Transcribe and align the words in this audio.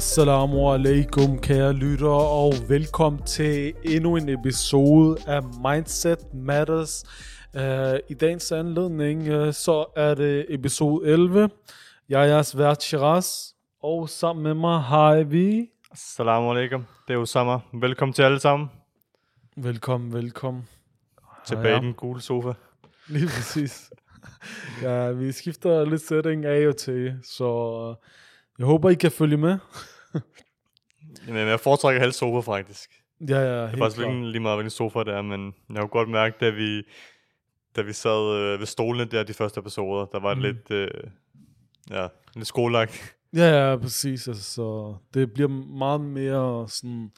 Assalamu 0.00 0.72
alaikum, 0.72 1.38
kære 1.38 1.72
lyttere, 1.72 2.28
og 2.30 2.54
velkommen 2.68 3.22
til 3.22 3.74
endnu 3.84 4.16
en 4.16 4.28
episode 4.28 5.16
af 5.26 5.42
Mindset 5.42 6.34
Matters. 6.34 7.04
Uh, 7.54 7.60
I 8.08 8.14
dagens 8.14 8.52
anledning, 8.52 9.20
uh, 9.34 9.52
så 9.52 9.84
er 9.96 10.14
det 10.14 10.46
episode 10.48 11.06
11. 11.06 11.50
Jeg 12.08 12.20
er 12.22 12.24
jeres 12.24 12.58
vært 12.58 12.82
Shiraz, 12.82 13.52
og 13.82 14.08
sammen 14.08 14.42
med 14.42 14.54
mig 14.54 14.80
har 14.82 15.22
vi... 15.22 15.68
Assalamu 15.92 16.50
alaikum. 16.50 16.86
Det 17.08 17.14
er 17.14 17.18
Osama. 17.18 17.58
Velkommen 17.72 18.12
til 18.12 18.22
alle 18.22 18.40
sammen. 18.40 18.70
Velkommen, 19.56 20.12
velkommen. 20.12 20.68
Tilbage 21.46 21.76
i 21.76 21.80
den 21.80 21.94
gule 21.94 22.20
sofa. 22.20 22.52
Lige 23.08 23.26
præcis. 23.26 23.90
ja, 24.82 25.10
vi 25.10 25.32
skifter 25.32 25.84
lidt 25.84 26.02
setting 26.02 26.44
af 26.44 26.68
og 26.68 26.76
til, 26.76 27.14
så 27.22 27.48
uh, 27.90 27.96
jeg 28.58 28.66
håber, 28.66 28.90
I 28.90 28.94
kan 28.94 29.10
følge 29.10 29.36
med. 29.36 29.58
Jamen, 31.26 31.48
jeg 31.48 31.60
foretrækker 31.60 32.00
helst 32.02 32.18
sofa, 32.18 32.52
faktisk. 32.52 32.90
Ja, 33.28 33.36
ja, 33.38 33.42
Det 33.52 33.62
er 33.62 33.66
helt 33.66 33.78
faktisk 33.78 33.98
klart. 34.00 34.14
ikke 34.14 34.26
lige 34.30 34.40
meget, 34.40 34.56
hvilken 34.56 34.70
sofa 34.70 34.98
det 34.98 35.08
er, 35.14 35.22
men 35.22 35.54
jeg 35.70 35.80
kunne 35.80 35.88
godt 35.88 36.08
mærke, 36.08 36.36
da 36.40 36.50
vi, 36.50 36.82
da 37.76 37.82
vi 37.82 37.92
sad 37.92 38.34
øh, 38.36 38.58
ved 38.60 38.66
stolene 38.66 39.04
der 39.04 39.22
de 39.22 39.34
første 39.34 39.60
episoder, 39.60 40.04
der 40.06 40.20
var 40.20 40.34
det 40.34 40.38
Mhm. 40.38 40.42
lidt, 40.46 40.70
øh, 40.70 40.90
ja, 41.90 42.06
lidt 42.34 42.46
skolagt. 42.48 42.92
Ja, 43.36 43.70
ja, 43.70 43.76
præcis. 43.76 44.28
Altså, 44.28 44.42
så 44.44 44.96
det 45.14 45.32
bliver 45.32 45.48
meget 45.78 46.00
mere 46.00 46.68
sådan 46.68 47.10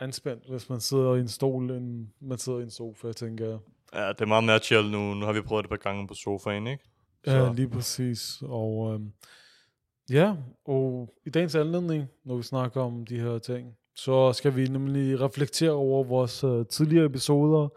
anspændt, 0.00 0.42
hvis 0.50 0.68
man 0.68 0.80
sidder 0.80 1.14
i 1.14 1.20
en 1.20 1.28
stol, 1.28 1.70
end 1.70 2.08
man 2.20 2.38
sidder 2.38 2.58
i 2.58 2.62
en 2.62 2.70
sofa, 2.70 3.12
tænker 3.12 3.48
jeg. 3.48 3.58
Ja, 3.94 4.08
det 4.08 4.20
er 4.20 4.26
meget 4.26 4.44
mere 4.44 4.58
chill 4.58 4.90
nu. 4.90 5.14
Nu 5.14 5.26
har 5.26 5.32
vi 5.32 5.40
prøvet 5.40 5.62
det 5.64 5.72
et 5.72 5.80
par 5.80 5.90
gange 5.90 6.08
på 6.08 6.14
sofaen, 6.14 6.66
ikke? 6.66 6.84
Ja, 7.26 7.52
lige 7.52 7.68
præcis. 7.68 8.42
Og 8.42 8.94
øhm, 8.94 9.12
ja, 10.10 10.34
og 10.64 11.14
i 11.26 11.30
dagens 11.30 11.54
anledning, 11.54 12.04
når 12.24 12.36
vi 12.36 12.42
snakker 12.42 12.80
om 12.82 13.06
de 13.06 13.20
her 13.20 13.38
ting, 13.38 13.76
så 13.96 14.32
skal 14.32 14.56
vi 14.56 14.66
nemlig 14.66 15.20
reflektere 15.20 15.70
over 15.70 16.04
vores 16.04 16.44
øh, 16.44 16.66
tidligere 16.66 17.04
episoder, 17.06 17.68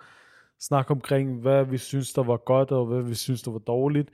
snakke 0.59 0.91
omkring, 0.91 1.41
hvad 1.41 1.65
vi 1.65 1.77
synes, 1.77 2.13
der 2.13 2.23
var 2.23 2.37
godt, 2.37 2.71
og 2.71 2.85
hvad 2.85 3.01
vi 3.01 3.13
synes, 3.15 3.41
der 3.41 3.51
var 3.51 3.59
dårligt. 3.59 4.09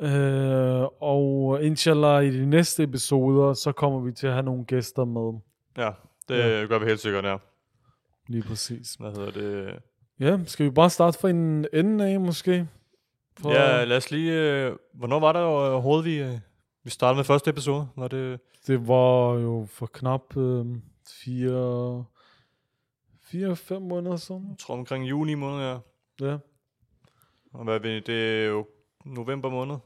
Øh, 0.00 0.82
og 1.00 1.62
inshallah 1.62 2.24
i 2.24 2.40
de 2.40 2.46
næste 2.46 2.82
episoder, 2.82 3.52
så 3.54 3.72
kommer 3.72 4.00
vi 4.00 4.12
til 4.12 4.26
at 4.26 4.32
have 4.32 4.42
nogle 4.44 4.64
gæster 4.64 5.04
med. 5.04 5.40
Ja, 5.78 5.90
det 6.28 6.38
Ja. 6.60 6.66
gør 6.66 6.78
vi 6.78 6.84
helt 6.84 7.00
sikkert, 7.00 7.24
ja. 7.24 7.36
Lige 8.28 8.42
præcis. 8.42 8.94
Hvad 8.94 9.10
hedder 9.10 9.30
det? 9.30 9.78
Ja, 10.20 10.38
skal 10.46 10.66
vi 10.66 10.70
bare 10.70 10.90
starte 10.90 11.18
fra 11.18 11.30
en 11.30 11.66
ende 11.72 12.06
af, 12.08 12.20
måske? 12.20 12.68
For, 13.40 13.50
Ja, 13.52 13.84
lad 13.84 13.96
os 13.96 14.10
lige... 14.10 14.32
Øh, 14.32 14.76
hvornår 14.94 15.20
var 15.20 15.32
der 15.32 15.40
overhovedet, 15.40 16.04
vi, 16.04 16.18
øh, 16.18 16.38
vi 16.86 16.90
startede 16.90 17.16
med 17.16 17.24
første 17.24 17.50
episode? 17.50 17.88
Var 17.96 18.08
det... 18.08 18.40
Det 18.66 18.88
var 18.88 19.32
jo 19.32 19.66
for 19.70 19.86
knap 19.86 20.36
øh, 20.36 20.66
fire, 21.08 22.04
fire, 23.22 23.56
fem 23.56 23.82
måneder 23.82 24.16
siden. 24.16 24.46
Jeg 24.50 24.58
tror 24.58 24.74
omkring 24.74 25.08
juni 25.08 25.34
måned, 25.34 25.64
ja. 25.64 25.78
Ja. 26.20 26.38
Og 27.52 27.64
hvad 27.64 27.74
er 27.74 27.78
vi, 27.78 28.00
det 28.00 28.42
er 28.42 28.46
jo 28.46 28.66
november 29.04 29.50
måned. 29.50 29.76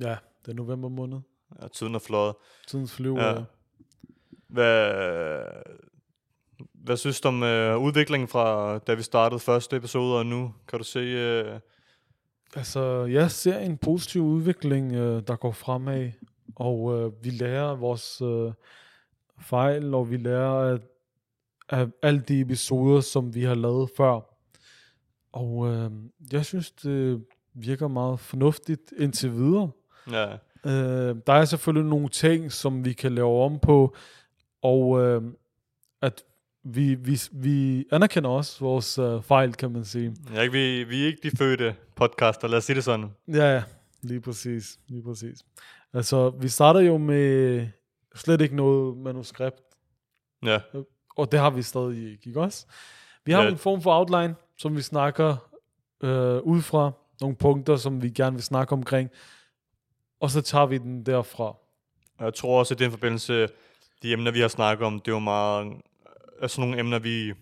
ja, 0.00 0.16
det 0.44 0.50
er 0.50 0.54
november 0.54 0.88
måned. 0.88 1.20
Ja, 1.62 1.68
tiden 1.68 1.94
er 1.94 1.98
fløjet. 1.98 2.34
Tidens 2.68 2.92
flyver. 2.92 3.22
Ja. 3.22 3.34
Ja. 3.34 3.44
Hvad, 4.48 4.92
hvad 6.72 6.96
synes 6.96 7.20
du 7.20 7.28
om 7.28 7.42
øh, 7.42 7.78
udviklingen 7.78 8.28
fra, 8.28 8.78
da 8.78 8.94
vi 8.94 9.02
startede 9.02 9.40
første 9.40 9.76
episode 9.76 10.18
og 10.18 10.26
nu? 10.26 10.54
Kan 10.68 10.78
du 10.78 10.84
se... 10.84 10.98
Øh, 10.98 11.60
Altså, 12.54 13.04
jeg 13.04 13.30
ser 13.30 13.58
en 13.58 13.76
positiv 13.76 14.22
udvikling, 14.22 14.92
øh, 14.92 15.22
der 15.26 15.36
går 15.36 15.52
fremad, 15.52 16.10
og 16.56 16.98
øh, 16.98 17.24
vi 17.24 17.30
lærer 17.30 17.74
vores 17.74 18.20
øh, 18.20 18.52
fejl, 19.40 19.94
og 19.94 20.10
vi 20.10 20.16
lærer 20.16 20.72
af, 20.72 20.78
af 21.68 21.86
alle 22.02 22.20
de 22.20 22.40
episoder, 22.40 23.00
som 23.00 23.34
vi 23.34 23.42
har 23.42 23.54
lavet 23.54 23.90
før. 23.96 24.20
Og 25.32 25.68
øh, 25.68 25.90
jeg 26.32 26.44
synes, 26.44 26.70
det 26.70 27.24
virker 27.54 27.88
meget 27.88 28.20
fornuftigt 28.20 28.92
indtil 28.98 29.32
videre. 29.32 29.70
ja, 30.10 30.36
Øh, 30.66 31.16
der 31.26 31.32
er 31.32 31.44
selvfølgelig 31.44 31.90
nogle 31.90 32.08
ting, 32.08 32.52
som 32.52 32.84
vi 32.84 32.92
kan 32.92 33.12
lave 33.12 33.42
om 33.42 33.58
på, 33.58 33.96
og 34.62 35.00
øh, 35.00 35.22
at 36.02 36.24
vi, 36.74 36.94
vi, 36.94 37.20
vi 37.32 37.84
anerkender 37.92 38.30
også 38.30 38.60
vores 38.60 38.98
øh, 38.98 39.22
fejl, 39.22 39.54
kan 39.54 39.70
man 39.72 39.84
sige. 39.84 40.16
ja 40.34 40.40
ikke, 40.40 40.52
vi, 40.52 40.84
vi 40.84 41.02
er 41.02 41.06
ikke 41.06 41.30
de 41.30 41.36
fødte 41.36 41.76
podcaster, 41.94 42.48
lad 42.48 42.58
os 42.58 42.64
sige 42.64 42.76
det 42.76 42.84
sådan. 42.84 43.10
Ja, 43.28 43.52
ja, 43.54 43.62
lige 44.02 44.20
præcis, 44.20 44.78
lige 44.88 45.02
præcis. 45.02 45.38
Altså, 45.92 46.30
vi 46.30 46.48
starter 46.48 46.80
jo 46.80 46.98
med 46.98 47.66
slet 48.14 48.40
ikke 48.40 48.56
noget 48.56 48.96
manuskript, 48.96 49.60
Ja, 50.44 50.58
og 51.16 51.32
det 51.32 51.40
har 51.40 51.50
vi 51.50 51.62
stadig 51.62 52.10
ikke, 52.12 52.26
ikke 52.26 52.40
også? 52.40 52.66
Vi 53.24 53.32
har 53.32 53.42
Ja. 53.42 53.48
en 53.48 53.58
form 53.58 53.82
for 53.82 53.98
outline, 53.98 54.34
som 54.58 54.76
vi 54.76 54.82
snakker 54.82 55.36
øh, 56.02 56.36
ud 56.42 56.62
fra, 56.62 56.90
nogle 57.20 57.36
punkter, 57.36 57.76
som 57.76 58.02
vi 58.02 58.10
gerne 58.10 58.36
vil 58.36 58.42
snakke 58.42 58.72
omkring, 58.72 59.10
og 60.20 60.30
så 60.30 60.40
tager 60.42 60.66
vi 60.66 60.78
den 60.78 61.06
derfra. 61.06 61.56
jeg 62.20 62.34
tror 62.34 62.58
også, 62.58 62.74
at 62.74 62.80
i 62.80 62.84
den 62.84 62.90
forbindelse, 62.90 63.48
de 64.02 64.12
emner, 64.12 64.30
vi 64.30 64.40
har 64.40 64.48
snakket 64.48 64.86
om, 64.86 65.00
det 65.00 65.08
er 65.08 65.12
jo 65.12 65.18
meget... 65.18 65.72
Er 66.40 66.46
sådan 66.46 66.68
nogle 66.68 66.80
emner, 66.80 66.98
vi, 66.98 67.34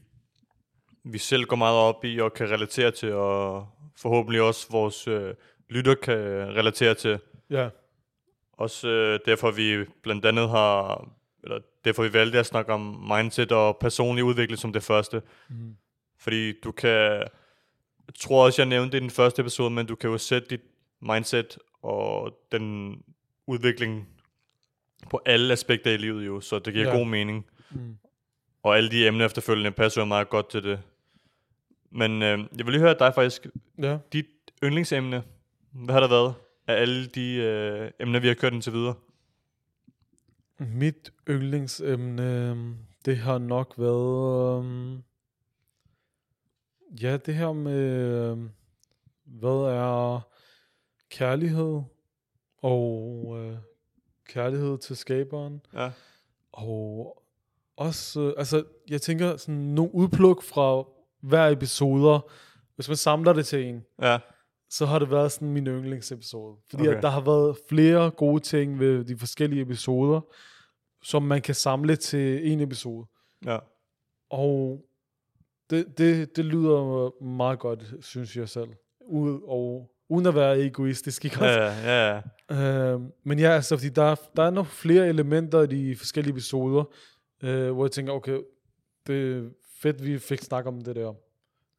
vi 1.05 1.19
selv 1.19 1.44
går 1.44 1.56
meget 1.56 1.77
op 1.77 2.05
i 2.05 2.21
og 2.21 2.34
kan 2.34 2.50
relatere 2.50 2.91
til, 2.91 3.12
og 3.12 3.69
forhåbentlig 3.97 4.43
også 4.43 4.66
vores 4.71 5.09
øh, 5.09 5.34
lytter 5.69 5.94
kan 5.94 6.16
relatere 6.56 6.94
til. 6.94 7.19
Ja, 7.50 7.69
Også 8.53 8.88
øh, 8.88 9.21
derfor 9.27 9.50
vi 9.50 9.84
blandt 10.03 10.25
andet 10.25 10.49
har, 10.49 11.09
eller 11.44 11.59
derfor 11.84 12.03
vi 12.03 12.12
valgte 12.12 12.38
at 12.38 12.47
snakke 12.47 12.72
om 12.72 12.81
mindset 12.81 13.53
og 13.53 13.77
personlig 13.77 14.25
udvikling 14.25 14.59
som 14.59 14.72
det 14.72 14.82
første. 14.82 15.22
Mhm. 15.49 15.76
Fordi 16.19 16.61
du 16.61 16.72
kan, 16.72 16.91
jeg 18.06 18.15
tror 18.21 18.44
også 18.44 18.62
jeg 18.62 18.69
nævnte 18.69 18.93
det 18.93 18.99
i 18.99 19.00
den 19.00 19.11
første 19.11 19.41
episode, 19.41 19.71
men 19.71 19.87
du 19.87 19.94
kan 19.94 20.11
jo 20.11 20.19
sætte 20.19 20.49
dit 20.49 20.61
mindset 21.00 21.59
og 21.82 22.38
den 22.53 22.97
udvikling 23.47 24.09
på 25.11 25.21
alle 25.26 25.53
aspekter 25.53 25.91
i 25.91 25.97
livet 25.97 26.26
jo, 26.26 26.41
så 26.41 26.59
det 26.59 26.72
giver 26.75 26.88
ja. 26.88 26.97
god 26.97 27.06
mening. 27.06 27.47
mm. 27.71 27.97
Og 28.65 28.77
alle 28.77 28.91
de 28.91 29.07
emner 29.07 29.27
efterfølgende 29.27 29.71
passer 29.71 30.01
jo 30.01 30.05
meget 30.05 30.29
godt 30.29 30.51
til 30.51 30.63
det. 30.63 30.81
Men 31.91 32.23
øh, 32.23 32.39
jeg 32.59 32.67
vil 32.67 32.73
lige 32.73 32.81
høre 32.81 32.97
dig 32.99 33.15
faktisk, 33.15 33.47
ja. 33.79 33.99
dit 34.13 34.27
yndlingsemne, 34.65 35.23
hvad 35.73 35.95
har 35.95 36.01
der 36.01 36.09
været 36.09 36.35
af 36.67 36.75
alle 36.75 37.07
de 37.07 37.35
øh, 37.35 37.91
emner, 38.01 38.21
vi 38.21 38.29
har 38.29 38.35
kørt 38.35 38.53
indtil 38.53 38.73
videre? 38.73 38.95
Mit 40.59 41.13
yndlingsemne, 41.29 42.57
det 43.05 43.17
har 43.17 43.39
nok 43.39 43.75
været, 43.79 44.59
øhm, 44.65 45.03
ja, 47.03 47.17
det 47.17 47.35
her 47.35 47.53
med, 47.53 47.81
øhm, 48.31 48.51
hvad 49.25 49.73
er 49.75 50.21
kærlighed, 51.11 51.83
og 52.59 53.35
øh, 53.39 53.57
kærlighed 54.29 54.79
til 54.79 54.97
skaberen, 54.97 55.61
Ja. 55.73 55.91
og 56.53 57.24
også, 57.77 58.21
øh, 58.21 58.33
altså, 58.37 58.65
jeg 58.91 59.03
tænker 59.03 59.37
sådan 59.37 59.55
nogle 59.55 59.95
udpluk 59.95 60.43
fra 60.43 60.85
hver 61.23 61.49
episoder, 61.49 62.21
hvis 62.75 62.89
man 62.89 62.97
samler 62.97 63.33
det 63.33 63.47
til 63.47 63.65
en, 63.65 63.83
Ja, 64.03 64.19
så 64.71 64.87
har 64.87 64.99
det 64.99 65.11
været 65.11 65.33
sådan 65.33 65.49
min 65.53 65.67
yndlingsepisode. 65.67 66.57
Fordi 66.71 66.82
okay. 66.82 66.97
At 66.97 67.03
der 67.03 67.09
har 67.09 67.21
været 67.21 67.56
flere 67.69 68.11
gode 68.11 68.41
ting 68.43 68.79
ved 68.79 69.05
de 69.05 69.19
forskellige 69.19 69.62
episoder, 69.62 70.21
som 71.03 71.23
man 71.23 71.43
kan 71.43 71.55
samle 71.55 71.97
til 71.97 72.53
en 72.53 72.61
episode. 72.61 73.06
ja. 73.47 73.59
Og 74.31 74.81
det, 75.71 75.99
det, 75.99 76.37
det 76.37 76.44
lyder 76.44 77.25
meget 77.25 77.59
godt, 77.59 77.94
synes 78.00 78.37
jeg 78.37 78.49
selv. 78.49 78.69
Ud, 79.09 79.41
og, 79.49 79.91
uden 80.11 80.26
at 80.26 80.35
være 80.35 80.61
egoistisk, 80.61 81.25
ikke 81.25 81.37
også? 81.37 81.61
Ja, 81.61 81.82
ja, 81.85 82.21
ja. 82.50 82.93
Øh, 82.94 83.00
men 83.25 83.38
ja, 83.38 83.50
altså, 83.50 83.76
fordi 83.76 83.88
der, 83.88 84.03
er- 84.03 84.29
der 84.37 84.43
er 84.43 84.50
nogle 84.50 84.69
flere 84.71 85.09
elementer 85.09 85.62
i 85.62 85.67
de 85.67 85.97
forskellige 85.97 86.32
episoder, 86.32 86.85
øh, 87.44 87.73
hvor 87.73 87.85
jeg 87.85 87.91
tænker, 87.91 88.12
okay, 88.12 88.41
det 89.06 89.37
er 89.37 89.50
fedt, 89.82 90.05
vi 90.05 90.19
fik 90.19 90.41
snakket 90.41 90.69
om 90.69 90.81
det 90.81 90.96
der. 90.96 91.14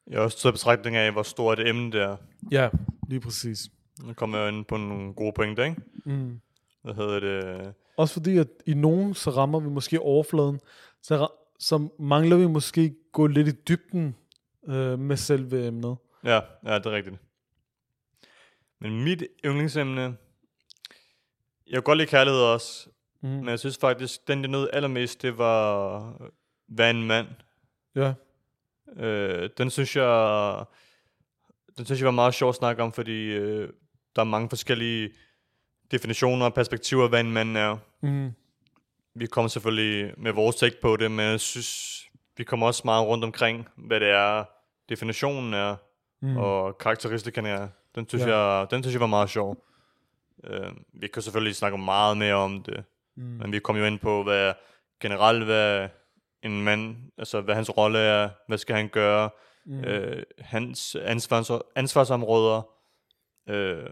Jeg 0.07 0.17
har 0.17 0.23
også 0.23 0.37
taget 0.37 0.53
betragtning 0.53 0.95
af, 0.95 1.11
hvor 1.11 1.23
stort 1.23 1.59
et 1.59 1.67
emne 1.67 1.91
det 1.91 2.01
er. 2.01 2.17
Ja, 2.51 2.69
lige 3.09 3.19
præcis. 3.19 3.69
Nu 4.03 4.13
kommer 4.13 4.37
jeg 4.37 4.53
ind 4.53 4.65
på 4.65 4.77
nogle 4.77 5.13
gode 5.13 5.33
pointer, 5.35 5.63
ikke? 5.63 5.81
Mm. 6.05 6.39
Hvad 6.81 6.93
hedder 6.93 7.19
det? 7.19 7.73
Også 7.97 8.13
fordi, 8.13 8.37
at 8.37 8.47
i 8.65 8.73
nogen, 8.73 9.13
så 9.13 9.29
rammer 9.29 9.59
vi 9.59 9.69
måske 9.69 9.99
overfladen, 9.99 10.59
så, 11.01 11.27
så 11.59 11.87
mangler 11.99 12.37
vi 12.37 12.47
måske 12.47 12.95
gå 13.11 13.27
lidt 13.27 13.47
i 13.47 13.51
dybden 13.51 14.15
øh, 14.67 14.99
med 14.99 15.17
selve 15.17 15.67
emnet. 15.67 15.97
Ja, 16.23 16.39
ja, 16.65 16.77
det 16.77 16.85
er 16.85 16.91
rigtigt. 16.91 17.15
Men 18.79 19.03
mit 19.03 19.23
yndlingsemne, 19.45 20.01
jeg 21.67 21.73
kan 21.73 21.83
godt 21.83 21.97
lide 21.97 22.09
kærlighed 22.09 22.41
også, 22.41 22.89
Mm. 23.25 23.31
men 23.31 23.47
jeg 23.49 23.59
synes 23.59 23.77
faktisk, 23.77 24.27
den 24.27 24.41
jeg 24.41 24.49
nød 24.49 24.69
allermest, 24.73 25.21
det 25.21 25.37
var 25.37 25.99
Hvad 26.67 26.85
er 26.85 26.89
en 26.89 27.03
mand? 27.03 27.27
Ja, 27.95 28.13
Øh, 28.97 29.49
den 29.57 29.69
synes 29.69 29.95
jeg, 29.95 30.63
den 31.77 31.85
synes 31.85 31.99
jeg 32.01 32.05
var 32.05 32.11
meget 32.11 32.33
sjov 32.33 32.49
at 32.49 32.55
snakke 32.55 32.83
om, 32.83 32.91
fordi 32.93 33.25
øh, 33.25 33.69
der 34.15 34.21
er 34.21 34.25
mange 34.25 34.49
forskellige 34.49 35.09
definitioner 35.91 36.45
og 36.45 36.53
perspektiver, 36.53 37.07
hvad 37.07 37.19
en 37.19 37.31
mand 37.31 37.57
er. 37.57 37.77
mm. 38.01 38.31
vi 39.15 39.25
kommer 39.25 39.49
selvfølgelig 39.49 40.13
med 40.17 40.31
vores 40.31 40.55
take 40.55 40.75
på 40.81 40.97
det, 40.97 41.11
men 41.11 41.25
jeg 41.25 41.39
synes, 41.39 42.01
vi 42.37 42.43
kommer 42.43 42.67
også 42.67 42.81
meget 42.85 43.07
rundt 43.07 43.23
omkring, 43.23 43.67
hvad 43.75 43.99
det 43.99 44.09
er, 44.09 44.43
definitionen 44.89 45.53
er, 45.53 45.75
mm. 46.21 46.37
og 46.37 46.77
karakteristikerne 46.77 47.49
er. 47.49 47.67
Den 47.95 48.09
synes, 48.09 48.25
Ja. 48.25 48.37
jeg, 48.37 48.67
den 48.71 48.83
synes 48.83 48.93
jeg 48.93 49.01
var 49.01 49.07
meget 49.07 49.29
sjov. 49.29 49.65
Øh, 50.43 50.71
vi 50.93 51.07
kan 51.07 51.21
selvfølgelig 51.21 51.55
snakke 51.55 51.77
meget 51.77 52.17
mere 52.17 52.35
om 52.35 52.63
det, 52.63 52.83
Mm. 53.17 53.23
men 53.23 53.51
vi 53.51 53.59
kom 53.59 53.75
jo 53.77 53.85
ind 53.85 53.99
på, 53.99 54.23
hvad 54.23 54.53
generelt, 55.01 55.45
hvad 55.45 55.89
en 56.43 56.63
mand, 56.63 56.95
altså 57.17 57.41
hvad 57.41 57.55
hans 57.55 57.77
rolle 57.77 57.99
er, 57.99 58.29
hvad 58.47 58.57
skal 58.57 58.75
han 58.75 58.87
gøre, 58.89 59.29
Mm. 59.67 59.79
øh, 59.83 60.23
hans 60.39 60.95
ansvars, 60.95 61.51
ansvarsområder, 61.75 62.61
øh, 63.49 63.89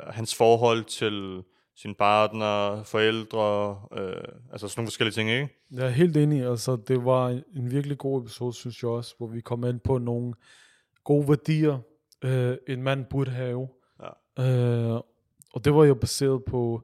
hans 0.00 0.34
forhold 0.34 0.84
til 0.84 1.42
sin 1.76 1.94
partner, 1.94 2.82
forældre, 2.82 3.80
øh, 3.98 4.22
altså 4.52 4.68
sådan 4.68 4.80
nogle 4.80 4.86
forskellige 4.86 5.12
ting, 5.14 5.30
ikke? 5.30 5.48
Jeg 5.70 5.86
er 5.86 5.90
helt 5.90 6.16
enig. 6.16 6.42
Altså, 6.50 6.76
det 6.88 7.04
var 7.04 7.28
en, 7.56 7.70
virkelig 7.70 7.98
god 7.98 8.22
episode, 8.22 8.52
synes 8.52 8.82
jeg 8.82 8.90
også, 8.90 9.14
hvor 9.18 9.26
vi 9.26 9.40
kom 9.40 9.64
ind 9.64 9.80
på 9.80 9.98
nogle 9.98 10.34
gode 11.04 11.28
værdier, 11.28 11.78
øh, 12.24 12.56
en 12.68 12.82
mand 12.82 13.04
burde 13.10 13.30
have. 13.30 13.68
Ja. 14.38 14.42
Øh, 14.44 15.00
og 15.52 15.64
det 15.64 15.74
var 15.74 15.84
jo 15.84 15.94
baseret 15.94 16.44
på 16.44 16.82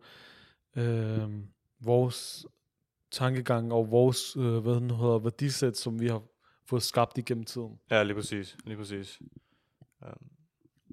øh, 0.77 1.19
vores 1.81 2.47
tankegang 3.13 3.73
og 3.73 3.91
vores 3.91 4.37
øh, 4.37 4.59
hvad 4.59 4.75
den 4.75 4.91
hedder, 4.91 5.19
værdisæt, 5.19 5.77
som 5.77 6.01
vi 6.01 6.09
har 6.09 6.23
fået 6.69 6.83
skabt 6.83 7.19
igennem 7.19 7.45
tiden. 7.45 7.79
Ja, 7.91 8.03
lige 8.03 8.15
præcis, 8.15 8.57
lige 8.65 8.77
præcis. 8.77 9.19
Um, 10.03 10.13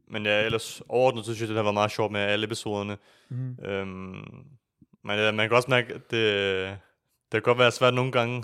men 0.07 0.25
ja, 0.25 0.45
ellers 0.45 0.81
overordnet 0.89 1.23
synes 1.23 1.39
jeg, 1.39 1.47
det 1.47 1.55
har 1.55 1.63
været 1.63 1.73
meget 1.73 1.91
sjovt 1.91 2.11
med 2.11 2.19
alle 2.21 2.45
episoderne. 2.45 2.97
Mm. 3.29 3.57
Um, 3.69 4.47
men 5.03 5.17
ja, 5.19 5.31
man 5.31 5.49
kan 5.49 5.55
også 5.55 5.69
mærke, 5.69 5.93
at 5.93 6.11
det, 6.11 6.69
det 7.31 7.31
kan 7.31 7.41
godt 7.41 7.57
være 7.57 7.71
svært 7.71 7.93
nogle 7.93 8.11
gange, 8.11 8.43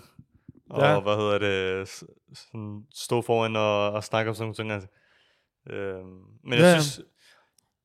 og 0.70 0.82
Ja. 0.82 1.00
hvad 1.00 1.16
hedder 1.16 1.38
det, 1.38 1.90
sådan 2.34 2.86
stå 2.94 3.22
foran 3.22 3.56
og, 3.56 3.92
og 3.92 4.04
snakke 4.04 4.30
om 4.30 4.36
sådan 4.36 4.44
nogle 4.46 4.56
ting. 4.56 4.72
Altså. 4.72 4.88
Um, 6.00 6.06
men 6.44 6.54
jeg 6.54 6.60
Ja. 6.60 6.82
synes, 6.82 7.02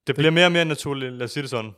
det 0.06 0.14
bliver 0.14 0.30
mere 0.30 0.46
og 0.46 0.52
mere 0.52 0.64
naturligt, 0.64 1.12
lad 1.12 1.24
os 1.24 1.30
sige 1.32 1.42
det 1.42 1.50
sådan. 1.50 1.72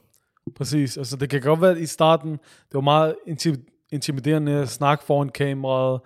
Præcis. 0.56 0.96
Altså, 0.96 1.16
det 1.16 1.30
kan 1.30 1.40
godt 1.40 1.60
være, 1.60 1.70
at 1.70 1.78
i 1.78 1.86
starten, 1.86 2.32
det 2.32 2.74
var 2.74 2.80
meget 2.80 3.16
inti- 3.28 3.86
intimiderende 3.92 4.52
at 4.52 4.68
snakke 4.68 5.04
foran 5.04 5.28
kameraet, 5.28 6.00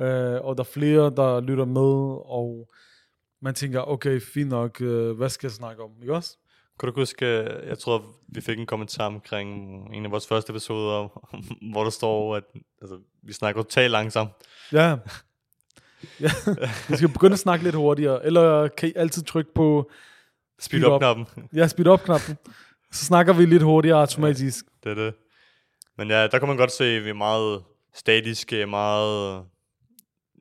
øh, 0.00 0.40
og 0.44 0.56
der 0.56 0.62
er 0.62 0.68
flere, 0.72 1.12
der 1.16 1.40
lytter 1.40 1.64
med, 1.64 2.20
og 2.26 2.70
man 3.42 3.54
tænker, 3.54 3.80
okay, 3.80 4.20
fint 4.20 4.48
nok, 4.48 4.80
øh, 4.80 5.16
hvad 5.16 5.28
skal 5.28 5.46
jeg 5.46 5.52
snakke 5.52 5.82
om, 5.82 5.90
ikke 6.00 6.14
også? 6.14 6.36
Kan 6.80 6.88
du 6.88 6.94
huske, 6.94 7.26
jeg 7.68 7.78
tror, 7.78 8.04
vi 8.28 8.40
fik 8.40 8.58
en 8.58 8.66
kommentar 8.66 9.06
omkring 9.06 9.48
en 9.94 10.04
af 10.04 10.10
vores 10.10 10.26
første 10.26 10.50
episoder, 10.50 11.08
hvor 11.72 11.82
der 11.82 11.90
står, 11.90 12.36
at 12.36 12.44
altså, 12.82 12.98
vi 13.22 13.32
snakker 13.32 13.62
totalt 13.62 13.90
langsomt. 13.90 14.30
Ja. 14.72 14.96
ja. 16.20 16.30
Vi 16.88 16.96
skal 16.96 17.08
begynde 17.08 17.32
at 17.32 17.38
snakke 17.38 17.64
lidt 17.64 17.74
hurtigere, 17.74 18.26
eller 18.26 18.68
kan 18.68 18.88
I 18.88 18.92
altid 18.96 19.22
trykke 19.22 19.54
på 19.54 19.90
Speed 20.60 20.84
up-knappen. 20.84 21.26
Ja, 21.54 21.68
speed 21.68 21.86
up-knappen. 21.86 22.38
Så 22.92 23.04
snakker 23.04 23.32
vi 23.32 23.46
lidt 23.46 23.62
hurtigere 23.62 24.00
automatisk. 24.00 24.64
Det 24.84 24.90
er 24.90 24.94
det. 24.94 25.14
Men 25.98 26.08
ja, 26.08 26.26
der 26.26 26.38
kan 26.38 26.48
man 26.48 26.56
godt 26.56 26.72
se, 26.72 26.84
at 26.84 27.04
vi 27.04 27.08
er 27.10 27.14
meget 27.14 27.62
statiske, 27.94 28.66
meget 28.66 29.44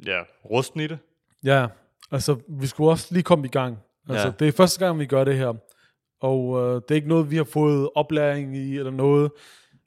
ja, 0.06 0.22
rusten 0.46 0.80
i 0.80 0.88
det. 0.88 1.00
Ja, 1.44 1.68
altså 2.12 2.38
vi 2.48 2.68
skulle 2.68 2.90
også 2.90 3.07
lige 3.13 3.24
komme 3.24 3.46
i 3.46 3.50
gang. 3.50 3.78
Altså, 4.10 4.28
Ja. 4.28 4.34
det 4.40 4.48
er 4.48 4.51
første 4.51 4.86
gang, 4.86 5.00
vi 5.00 5.06
gør 5.06 5.24
det 5.24 5.38
her. 5.38 5.54
Og 6.22 6.60
øh, 6.62 6.75
det 6.75 6.92
er 6.92 6.96
ikke 6.96 7.07
noget, 7.07 7.31
vi 7.31 7.36
har 7.38 7.44
fået 7.44 7.90
oplæring 7.96 8.57
i, 8.57 8.78
eller 8.78 8.92
noget. 8.92 9.31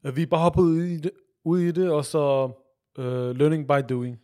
Øh, 0.07 0.17
Vi 0.17 0.23
er 0.23 0.27
bare 0.27 0.41
hoppet 0.41 0.63
ud 0.63 0.83
i 0.83 0.97
det, 0.97 1.11
ud 1.45 1.61
i 1.61 1.71
det 1.73 1.91
og 1.91 2.05
så 2.05 2.51
øh, 2.99 3.31
learning 3.37 3.69
by 3.69 3.93
doing. 3.95 4.19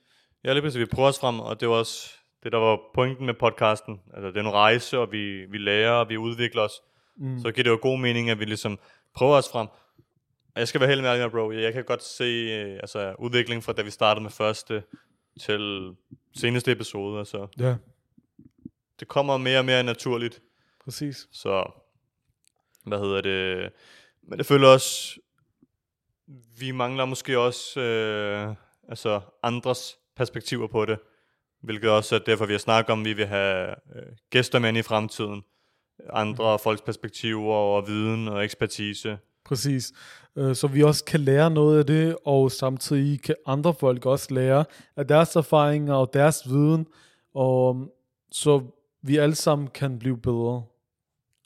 Ja, 0.45 0.53
lige 0.53 0.63
præcis. 0.63 0.79
Vi 0.79 0.85
prøver 0.87 1.09
os 1.09 1.19
frem, 1.21 1.41
og 1.41 1.61
det 1.61 1.69
var 1.69 1.75
også 1.75 2.11
det, 2.43 2.53
der 2.53 2.59
var 2.59 2.79
pointen 2.95 3.27
med 3.27 3.35
podcasten. 3.35 4.01
Altså, 4.15 4.29
det 4.29 4.37
er 4.37 4.41
en 4.41 4.53
rejse, 4.53 4.99
og 4.99 5.13
vi, 5.13 5.45
vi 5.47 5.59
lærer, 5.59 5.91
og 5.93 6.09
vi 6.09 6.17
udvikler 6.17 6.63
os. 6.63 6.73
Mm. 7.19 7.39
Så 7.39 7.51
giver 7.51 7.63
det 7.63 7.71
jo 7.71 7.79
god 7.83 7.99
mening, 7.99 8.31
at 8.31 8.41
vi 8.41 8.45
ligesom 8.45 8.79
prøver 9.15 9.37
os 9.37 9.49
frem. 9.49 9.69
Og 10.55 10.61
jeg 10.61 10.69
skal 10.69 10.81
være 10.81 10.91
helt 10.91 11.05
ærlig 11.05 11.31
bro. 11.31 11.51
Jeg 11.51 11.73
kan 11.73 11.85
godt 11.85 12.03
se 12.05 12.25
øh, 12.25 12.73
altså, 12.73 13.15
udviklingen 13.19 13.63
fra 13.63 13.73
da 13.73 13.83
vi 13.83 13.91
startede 13.91 14.23
med 14.23 14.31
første 14.31 14.83
til 15.41 15.95
seneste 16.37 16.73
episode. 16.73 17.19
Altså, 17.19 17.47
Ja, 17.59 17.77
det 19.01 19.09
kommer 19.09 19.37
mere 19.37 19.59
og 19.59 19.65
mere 19.65 19.83
naturligt. 19.83 20.43
præcis. 20.85 21.29
Så, 21.33 21.73
hvad 22.87 22.99
hedder 22.99 23.21
det? 23.21 23.73
Men 24.23 24.39
jeg 24.39 24.47
føler 24.47 24.69
også, 24.69 25.21
vi 26.59 26.71
mangler 26.71 27.05
måske 27.05 27.39
også 27.39 27.81
øh, 27.81 28.55
altså 28.89 29.21
andres 29.43 29.99
perspektiver 30.17 30.67
på 30.67 30.85
det. 30.85 30.99
Hvilket 31.63 31.91
også 31.91 32.15
er 32.15 32.19
derfor, 32.19 32.47
vi 32.47 32.53
har 32.53 32.59
snakket 32.59 32.93
om, 32.93 33.01
at 33.01 33.05
vi 33.05 33.13
vil 33.13 33.27
have 33.27 33.71
øh, 33.71 34.13
gæster 34.31 34.59
med 34.59 34.77
i 34.77 34.83
fremtiden. 34.83 35.43
Andre 36.13 36.59
folks 36.59 36.83
perspektiver 36.83 37.55
og 37.55 37.87
viden 37.87 38.29
og 38.29 38.45
ekspertise. 38.45 39.19
Præcis. 39.45 39.93
Øh, 40.37 40.57
Så 40.57 40.67
vi 40.67 40.83
også 40.83 41.05
kan 41.05 41.21
lære 41.21 41.51
noget 41.51 41.79
af 41.79 41.87
det, 41.87 42.17
og 42.25 42.53
samtidig 42.53 43.23
kan 43.23 43.35
andre 43.47 43.75
folk 43.75 44.07
også 44.07 44.35
lære 44.35 44.65
af 44.97 45.07
deres 45.07 45.37
erfaringer 45.37 45.95
og 45.95 46.11
deres 46.15 46.49
viden, 46.49 46.87
og 47.35 47.71
um, 47.71 47.91
så 48.33 48.63
vi 49.03 49.17
alle 49.17 49.35
sammen 49.35 49.69
kan 49.69 49.99
blive 49.99 50.19
bedre. 50.19 50.63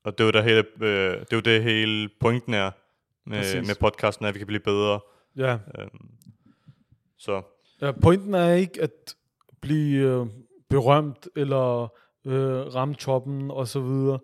Og 0.05 0.19
det 0.19 0.21
er 0.21 0.25
jo, 0.25 0.31
der 0.31 0.43
hele, 0.43 0.65
øh, 0.81 1.21
det, 1.21 1.33
er 1.33 1.37
jo 1.37 1.41
det 1.41 1.63
hele 1.63 2.09
pointen 2.21 2.55
er 2.55 2.71
med, 3.27 3.39
Præcis. 3.39 3.67
med 3.67 3.75
podcasten, 3.81 4.27
at 4.27 4.35
vi 4.35 4.39
kan 4.39 4.47
blive 4.47 4.61
bedre. 4.61 5.01
Ja. 5.37 5.53
Øhm, 5.53 6.11
så 7.19 7.43
ja 7.81 7.93
pointen 7.93 8.35
er 8.35 8.53
ikke 8.53 8.83
at 8.83 9.15
blive 9.61 10.21
øh, 10.21 10.27
berømt 10.71 11.29
eller 11.37 11.93
øh, 12.27 12.75
ramme 12.75 12.95
toppen 12.95 13.51
og 13.51 13.69
så 13.69 13.81
videre. 13.81 14.19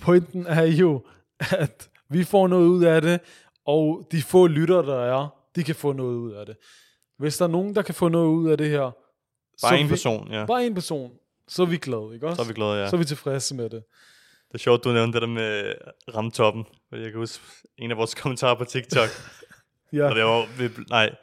Pointen 0.00 0.46
er 0.46 0.62
jo, 0.62 1.02
at 1.40 1.90
vi 2.10 2.24
får 2.24 2.48
noget 2.48 2.66
ud 2.66 2.84
af 2.84 3.02
det, 3.02 3.20
og 3.66 4.08
de 4.12 4.22
få 4.22 4.46
lytter, 4.46 4.82
der 4.82 5.00
er, 5.00 5.28
de 5.56 5.64
kan 5.64 5.74
få 5.74 5.92
noget 5.92 6.16
ud 6.16 6.32
af 6.32 6.46
det. 6.46 6.56
Hvis 7.18 7.36
der 7.36 7.44
er 7.44 7.48
nogen, 7.48 7.74
der 7.74 7.82
kan 7.82 7.94
få 7.94 8.08
noget 8.08 8.28
ud 8.28 8.50
af 8.50 8.58
det 8.58 8.70
her, 8.70 8.80
bare 8.80 8.92
så 9.70 9.74
en 9.74 9.86
vi, 9.86 9.90
person, 9.90 10.32
ja. 10.32 10.46
Bare 10.46 10.66
en 10.66 10.74
person, 10.74 11.12
så 11.48 11.62
er 11.62 11.66
vi 11.66 11.76
glade, 11.76 12.10
ikke 12.14 12.26
også? 12.26 12.36
Så 12.36 12.42
er 12.42 12.46
vi 12.46 12.52
glade, 12.54 12.72
ja. 12.72 12.88
Så 12.88 12.96
er 12.96 12.98
vi 12.98 13.04
tilfredse 13.04 13.54
med 13.54 13.64
det. 13.64 13.82
Det 14.48 14.54
er 14.54 14.58
sjovt, 14.58 14.84
du 14.84 14.92
nævnte 14.92 15.20
det 15.20 15.22
der 15.22 15.34
med 15.34 15.74
ramtoppen. 16.14 16.64
Jeg 16.92 17.10
kan 17.10 17.14
huske 17.14 17.44
en 17.78 17.90
af 17.90 17.96
vores 17.96 18.14
kommentarer 18.14 18.54
på 18.54 18.64
TikTok. 18.64 19.08
Ja, 19.92 20.08
og 20.08 20.14
det 20.14 20.24
var, 20.24 20.58
vi, 20.58 20.70
nej, 20.90 21.14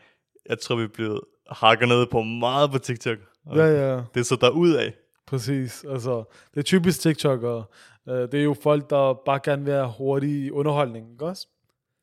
jeg 0.49 0.59
tror, 0.59 0.75
vi 0.75 0.87
blev 0.87 1.27
hakket 1.51 1.87
ned 1.87 2.05
på 2.11 2.21
meget 2.21 2.71
på 2.71 2.77
TikTok. 2.77 3.17
Og 3.45 3.57
ja, 3.57 3.65
ja, 3.65 3.95
Det 4.13 4.19
er 4.19 4.23
så 4.23 4.35
derud 4.35 4.73
af. 4.73 4.93
Præcis. 5.27 5.85
Altså, 5.89 6.23
det 6.53 6.59
er 6.59 6.63
typisk 6.63 7.01
TikTokere. 7.01 7.63
Uh, 8.05 8.13
det 8.13 8.33
er 8.33 8.43
jo 8.43 8.55
folk, 8.63 8.89
der 8.89 9.13
bare 9.25 9.39
gerne 9.43 9.65
vil 9.65 9.73
have 9.73 9.93
hurtig 9.97 10.53
underholdning, 10.53 11.11
ikke 11.11 11.25
også? 11.25 11.47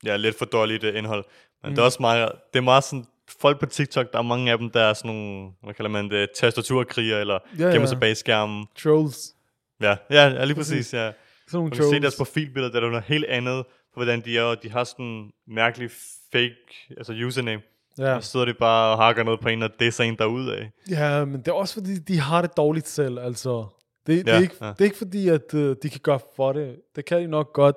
Ja, 0.04 0.16
lidt 0.16 0.38
for 0.38 0.44
dårligt 0.44 0.84
uh, 0.84 0.96
indhold. 0.96 1.24
Men 1.62 1.68
mm. 1.68 1.74
det 1.74 1.82
er 1.82 1.86
også 1.86 1.98
meget, 2.00 2.32
det 2.52 2.58
er 2.58 2.62
meget 2.62 2.84
sådan, 2.84 3.04
folk 3.40 3.60
på 3.60 3.66
TikTok, 3.66 4.12
der 4.12 4.18
er 4.18 4.22
mange 4.22 4.52
af 4.52 4.58
dem, 4.58 4.70
der 4.70 4.80
er 4.80 4.92
sådan 4.92 5.10
nogle, 5.16 5.50
hvad 5.62 5.74
kalder 5.74 5.90
man 5.90 6.10
det, 6.10 6.28
tastaturkriger, 6.36 7.18
eller 7.18 7.38
Ja, 7.58 7.64
gemmer 7.64 7.80
ja. 7.80 7.86
sig 7.86 8.00
bag 8.00 8.16
skærmen. 8.16 8.66
Trolls. 8.82 9.34
Ja, 9.80 9.96
ja, 10.10 10.28
ja 10.28 10.44
lige 10.44 10.56
præcis, 10.56 10.94
ja. 10.94 11.12
Sådan 11.46 11.58
nogle 11.58 11.70
kan 11.70 11.76
se 11.76 11.82
trolls. 11.82 12.00
deres 12.00 12.16
profilbilleder, 12.16 12.72
der 12.80 12.86
er 12.86 12.90
noget 12.90 13.04
helt 13.04 13.24
andet, 13.24 13.64
på 13.66 14.00
hvordan 14.00 14.20
de 14.20 14.38
er, 14.38 14.42
og 14.42 14.62
de 14.62 14.70
har 14.70 14.84
sådan 14.84 15.30
mærkelig 15.46 15.90
fake, 16.32 16.94
altså 16.96 17.12
username. 17.26 17.62
Ja. 17.98 18.14
Og 18.14 18.24
så 18.24 18.30
sidder 18.30 18.46
de 18.46 18.54
bare 18.54 18.92
og 18.92 18.98
hakker 19.04 19.22
noget 19.22 19.40
på 19.40 19.48
en, 19.48 19.62
og 19.62 19.70
det 19.78 19.86
er 19.86 19.90
så 19.92 20.02
en 20.02 20.16
derude 20.18 20.56
af. 20.56 20.70
ja, 20.90 21.24
men 21.24 21.40
det 21.40 21.48
er 21.48 21.52
også 21.52 21.74
fordi, 21.74 21.98
de 21.98 22.18
har 22.20 22.42
det 22.42 22.56
dårligt 22.56 22.88
selv, 22.88 23.18
altså. 23.18 23.66
Det, 24.06 24.26
det, 24.26 24.32
Ja, 24.32 24.36
er, 24.36 24.40
ikke, 24.40 24.54
ja. 24.60 24.66
det 24.68 24.80
er 24.80 24.84
ikke 24.84 24.96
fordi, 24.98 25.28
at 25.28 25.54
uh, 25.54 25.74
de 25.82 25.88
kan 25.90 26.00
gøre 26.02 26.20
for 26.36 26.52
det. 26.52 26.76
Det 26.96 27.04
kan 27.04 27.18
de 27.22 27.26
nok 27.26 27.52
godt. 27.52 27.76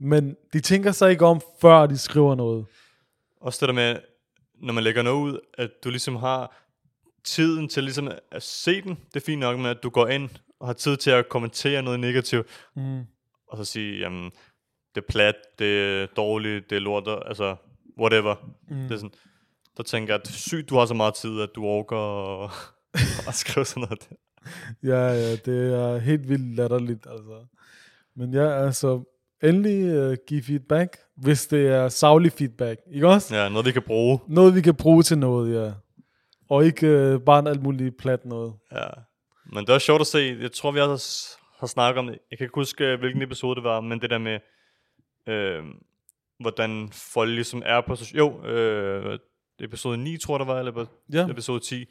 Men 0.00 0.36
de 0.52 0.60
tænker 0.60 0.92
sig 0.92 1.10
ikke 1.10 1.26
om, 1.26 1.40
før 1.60 1.86
de 1.86 1.98
skriver 1.98 2.34
noget. 2.34 2.66
Også 3.40 3.58
det 3.66 3.68
der 3.68 3.74
med, 3.74 3.96
når 4.62 4.72
man 4.72 4.84
lægger 4.84 5.02
noget 5.02 5.16
ud, 5.22 5.38
at 5.58 5.70
du 5.84 5.90
ligesom 5.90 6.16
har 6.16 6.56
tiden 7.24 7.68
til 7.68 7.82
ligesom 7.84 8.10
at 8.30 8.42
se 8.42 8.82
den. 8.82 8.90
Det 9.14 9.20
er 9.20 9.24
fint 9.26 9.40
nok 9.40 9.58
med, 9.58 9.70
at 9.70 9.82
du 9.82 9.88
går 9.90 10.06
ind 10.06 10.28
og 10.60 10.66
har 10.68 10.72
tid 10.74 10.96
til 10.96 11.10
at 11.10 11.28
kommentere 11.28 11.82
noget 11.82 12.00
negativt, 12.00 12.46
Mm. 12.76 13.00
og 13.48 13.56
så 13.56 13.64
sige, 13.64 13.98
jamen, 13.98 14.24
det 14.94 15.00
er 15.00 15.06
plat, 15.12 15.34
det 15.58 16.02
er 16.02 16.06
dårligt, 16.06 16.70
det 16.70 16.76
er 16.76 16.80
lort, 16.80 17.08
altså, 17.26 17.56
whatever. 18.00 18.34
Mm. 18.68 18.76
Det 18.76 18.90
er 18.92 18.96
sådan, 18.96 19.12
der 19.76 19.82
tænker 19.82 20.14
at 20.14 20.28
sygt, 20.28 20.70
du 20.70 20.76
har 20.76 20.86
så 20.86 20.94
meget 20.94 21.14
tid, 21.14 21.40
at 21.40 21.48
du 21.54 21.64
orker 21.64 21.96
at, 22.44 22.50
at 23.28 23.34
skrive 23.34 23.64
sådan 23.64 23.80
noget. 23.80 24.06
der. 24.08 24.16
Ja, 24.82 25.12
ja, 25.12 25.32
det 25.36 25.74
er 25.74 25.98
helt 25.98 26.28
vildt 26.28 26.56
latterligt, 26.56 27.06
altså. 27.10 27.46
Men 28.16 28.34
ja, 28.34 28.64
altså, 28.64 29.04
endelig 29.42 30.08
uh, 30.08 30.16
give 30.26 30.42
feedback, 30.42 30.98
hvis 31.16 31.46
det 31.46 31.68
er 31.68 31.88
savlig 31.88 32.32
feedback, 32.32 32.80
ikke 32.92 33.08
også? 33.08 33.36
Ja, 33.36 33.48
noget 33.48 33.66
vi 33.66 33.72
kan 33.72 33.82
bruge. 33.82 34.18
Noget, 34.28 34.54
vi 34.54 34.60
kan 34.60 34.74
bruge 34.74 35.02
til 35.02 35.18
noget, 35.18 35.54
ja. 35.54 35.72
Og 36.50 36.64
ikke 36.64 37.14
uh, 37.14 37.20
bare 37.20 37.38
en 37.38 37.46
alt 37.46 37.62
muligt 37.62 37.96
plat 37.96 38.24
noget. 38.24 38.54
Ja. 38.72 38.86
Men 39.52 39.66
det 39.66 39.74
er 39.74 39.78
sjovt 39.78 40.00
at 40.00 40.06
se. 40.06 40.38
Jeg 40.40 40.52
tror, 40.52 40.70
vi 40.70 40.80
også 40.80 41.38
har, 41.58 41.66
snakket 41.66 41.98
om 41.98 42.06
det. 42.06 42.18
Jeg 42.30 42.38
kan 42.38 42.44
ikke 42.44 42.54
huske, 42.54 42.96
hvilken 42.96 43.22
episode 43.22 43.56
det 43.56 43.64
var, 43.64 43.80
men 43.80 44.00
det 44.00 44.10
der 44.10 44.18
med, 44.18 44.38
øh, 45.28 45.64
hvordan 46.40 46.88
folk 46.92 47.30
ligesom 47.30 47.62
er 47.66 47.80
på... 47.80 47.96
Jo, 48.14 48.44
øh, 48.44 49.18
episode 49.60 49.96
9, 49.96 50.16
tror 50.18 50.34
jeg, 50.34 50.46
der 50.46 50.52
var, 50.52 50.58
eller 50.58 50.86
Ja, 51.12 51.30
episode 51.30 51.60
10, 51.60 51.84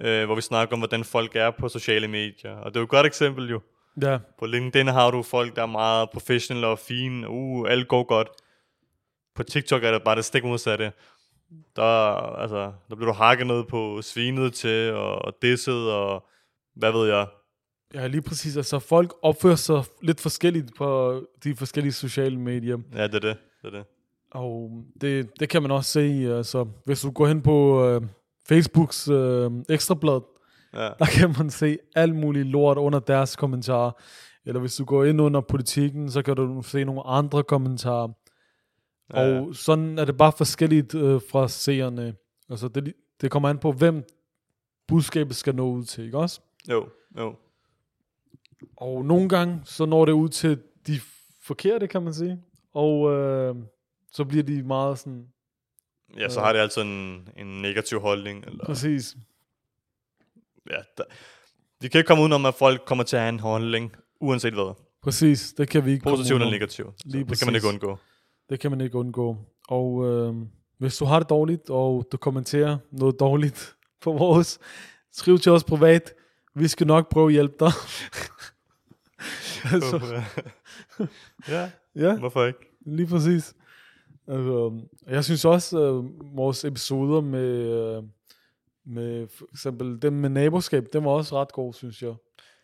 øh, 0.00 0.24
hvor 0.24 0.34
vi 0.34 0.40
snakker 0.40 0.72
om, 0.74 0.80
hvordan 0.80 1.04
folk 1.04 1.36
er 1.36 1.50
på 1.50 1.68
sociale 1.68 2.08
medier. 2.08 2.56
Og 2.56 2.70
det 2.70 2.76
er 2.76 2.80
jo 2.80 2.84
et 2.84 2.90
godt 2.90 3.06
eksempel 3.06 3.50
jo. 3.50 3.60
ja, 4.02 4.18
På 4.38 4.46
LinkedIn 4.46 4.86
har 4.86 5.10
du 5.10 5.22
folk, 5.22 5.56
der 5.56 5.62
er 5.62 5.66
meget 5.66 6.10
professionelle 6.10 6.66
og 6.66 6.78
fine. 6.78 7.28
Uh, 7.28 7.70
alt 7.70 7.88
går 7.88 8.04
godt. 8.04 8.28
På 9.34 9.42
TikTok 9.42 9.84
er 9.84 9.92
det 9.92 10.02
bare 10.02 10.16
det 10.16 10.24
stik 10.24 10.44
modsatte. 10.44 10.92
Der, 11.76 11.82
altså, 12.38 12.72
der 12.88 12.96
bliver 12.96 13.12
du 13.12 13.16
hakket 13.16 13.46
ned 13.46 13.64
på, 13.64 14.02
svinet 14.02 14.54
til 14.54 14.92
og, 14.92 15.24
og 15.24 15.32
disset 15.42 15.92
og 15.92 16.24
hvad 16.76 16.92
ved 16.92 17.08
jeg. 17.08 17.26
ja, 17.94 18.06
lige 18.06 18.22
præcis. 18.22 18.56
Altså, 18.56 18.78
folk 18.78 19.14
opfører 19.22 19.56
sig 19.56 19.84
lidt 20.02 20.20
forskelligt 20.20 20.74
på 20.76 21.20
de 21.44 21.56
forskellige 21.56 21.92
sociale 21.92 22.38
medier. 22.40 22.78
Ja, 22.94 23.06
det 23.06 23.14
er 23.14 23.18
det. 23.20 23.36
det, 23.62 23.66
er 23.66 23.70
det. 23.70 23.84
Og 24.34 24.84
det, 25.00 25.40
det 25.40 25.48
kan 25.48 25.62
man 25.62 25.70
også 25.70 25.90
se, 25.90 26.00
altså, 26.36 26.66
hvis 26.84 27.00
du 27.02 27.10
går 27.10 27.26
hen 27.26 27.42
på 27.42 27.86
øh, 27.86 28.02
Facebooks 28.48 29.08
øh, 29.08 29.50
ekstrablad, 29.68 30.20
Ja. 30.74 30.88
der 30.98 31.06
kan 31.18 31.34
man 31.38 31.50
se 31.50 31.78
alt 31.94 32.14
muligt 32.16 32.46
lort 32.48 32.78
under 32.78 32.98
deres 32.98 33.36
kommentarer. 33.36 33.90
Eller 34.44 34.60
hvis 34.60 34.76
du 34.76 34.84
går 34.84 35.04
ind 35.04 35.20
under 35.20 35.40
politikken, 35.40 36.10
så 36.10 36.22
kan 36.22 36.36
du 36.36 36.62
se 36.62 36.84
nogle 36.84 37.02
andre 37.06 37.42
kommentarer. 37.42 38.08
Ja. 39.14 39.38
Og 39.40 39.54
sådan 39.54 39.98
er 39.98 40.04
det 40.04 40.16
bare 40.16 40.32
forskelligt 40.36 40.94
øh, 40.94 41.20
fra 41.30 41.48
seerne. 41.48 42.14
Altså 42.50 42.68
det, 42.68 42.92
det 43.20 43.30
kommer 43.30 43.48
an 43.48 43.58
på, 43.58 43.72
hvem 43.72 44.04
budskabet 44.88 45.36
skal 45.36 45.54
nå 45.54 45.68
ud 45.70 45.84
til, 45.84 46.04
ikke 46.04 46.18
også? 46.18 46.40
Jo, 46.70 46.88
jo. 47.18 47.34
Og 48.76 49.04
nogle 49.04 49.28
gange, 49.28 49.60
så 49.64 49.86
når 49.86 50.04
det 50.04 50.12
ud 50.12 50.28
til 50.28 50.58
de 50.86 51.00
forkerte, 51.42 51.86
kan 51.88 52.02
man 52.02 52.14
sige. 52.14 52.38
Og 52.74 53.12
øh, 53.12 53.54
så 54.12 54.24
bliver 54.24 54.44
de 54.44 54.62
meget 54.62 54.98
sådan, 54.98 55.26
Ja, 56.18 56.28
så 56.28 56.40
har 56.40 56.52
det 56.52 56.60
altså 56.60 56.80
en, 56.80 57.28
en 57.36 57.62
negativ 57.62 58.00
holdning. 58.00 58.44
Eller, 58.46 58.64
præcis. 58.64 59.16
ja, 60.70 60.76
der, 60.98 61.04
vi 61.80 61.88
kan 61.88 61.98
ikke 61.98 62.08
komme 62.08 62.22
udenom, 62.22 62.46
at 62.46 62.54
folk 62.54 62.82
kommer 62.86 63.04
til 63.04 63.16
at 63.16 63.22
have 63.22 63.28
en 63.28 63.40
holdning, 63.40 63.96
uanset 64.20 64.54
hvad. 64.54 64.74
Præcis, 65.02 65.52
det 65.52 65.68
kan 65.68 65.84
vi 65.84 65.92
ikke 65.92 66.04
Positiv 66.04 66.34
eller 66.36 66.50
negativ. 66.50 66.92
Lige 67.04 67.24
det 67.24 67.38
kan 67.38 67.46
man 67.46 67.54
ikke 67.54 67.68
undgå. 67.68 67.98
Det 68.50 68.60
kan 68.60 68.70
man 68.70 68.80
ikke 68.80 68.98
undgå. 68.98 69.36
Og 69.68 70.06
øh, 70.06 70.34
hvis 70.78 70.96
du 70.96 71.04
har 71.04 71.18
det 71.18 71.30
dårligt, 71.30 71.70
og 71.70 72.08
du 72.12 72.16
kommenterer 72.16 72.78
noget 72.90 73.20
dårligt 73.20 73.76
på 74.00 74.12
vores, 74.12 74.58
skriv 75.12 75.38
til 75.38 75.52
os 75.52 75.64
privat. 75.64 76.14
Vi 76.54 76.68
skal 76.68 76.86
nok 76.86 77.10
prøve 77.10 77.26
at 77.26 77.32
hjælpe 77.32 77.54
dig. 77.60 77.72
altså, 79.74 80.22
ja, 81.54 81.70
ja, 81.94 82.18
hvorfor 82.18 82.44
ikke? 82.44 82.58
lige 82.86 83.06
præcis. 83.06 83.54
Altså, 84.28 84.80
jeg 85.08 85.24
synes 85.24 85.44
også, 85.44 85.78
at 85.78 86.04
vores 86.36 86.64
episoder 86.64 87.20
med, 87.20 87.48
øh, 87.96 88.02
med 88.84 89.26
for 89.28 89.44
eksempel 89.52 90.02
dem 90.02 90.12
med 90.12 90.28
naboskab, 90.30 90.86
den 90.92 91.04
var 91.04 91.10
også 91.10 91.40
ret 91.40 91.52
god, 91.52 91.72
synes 91.74 92.02
jeg. 92.02 92.14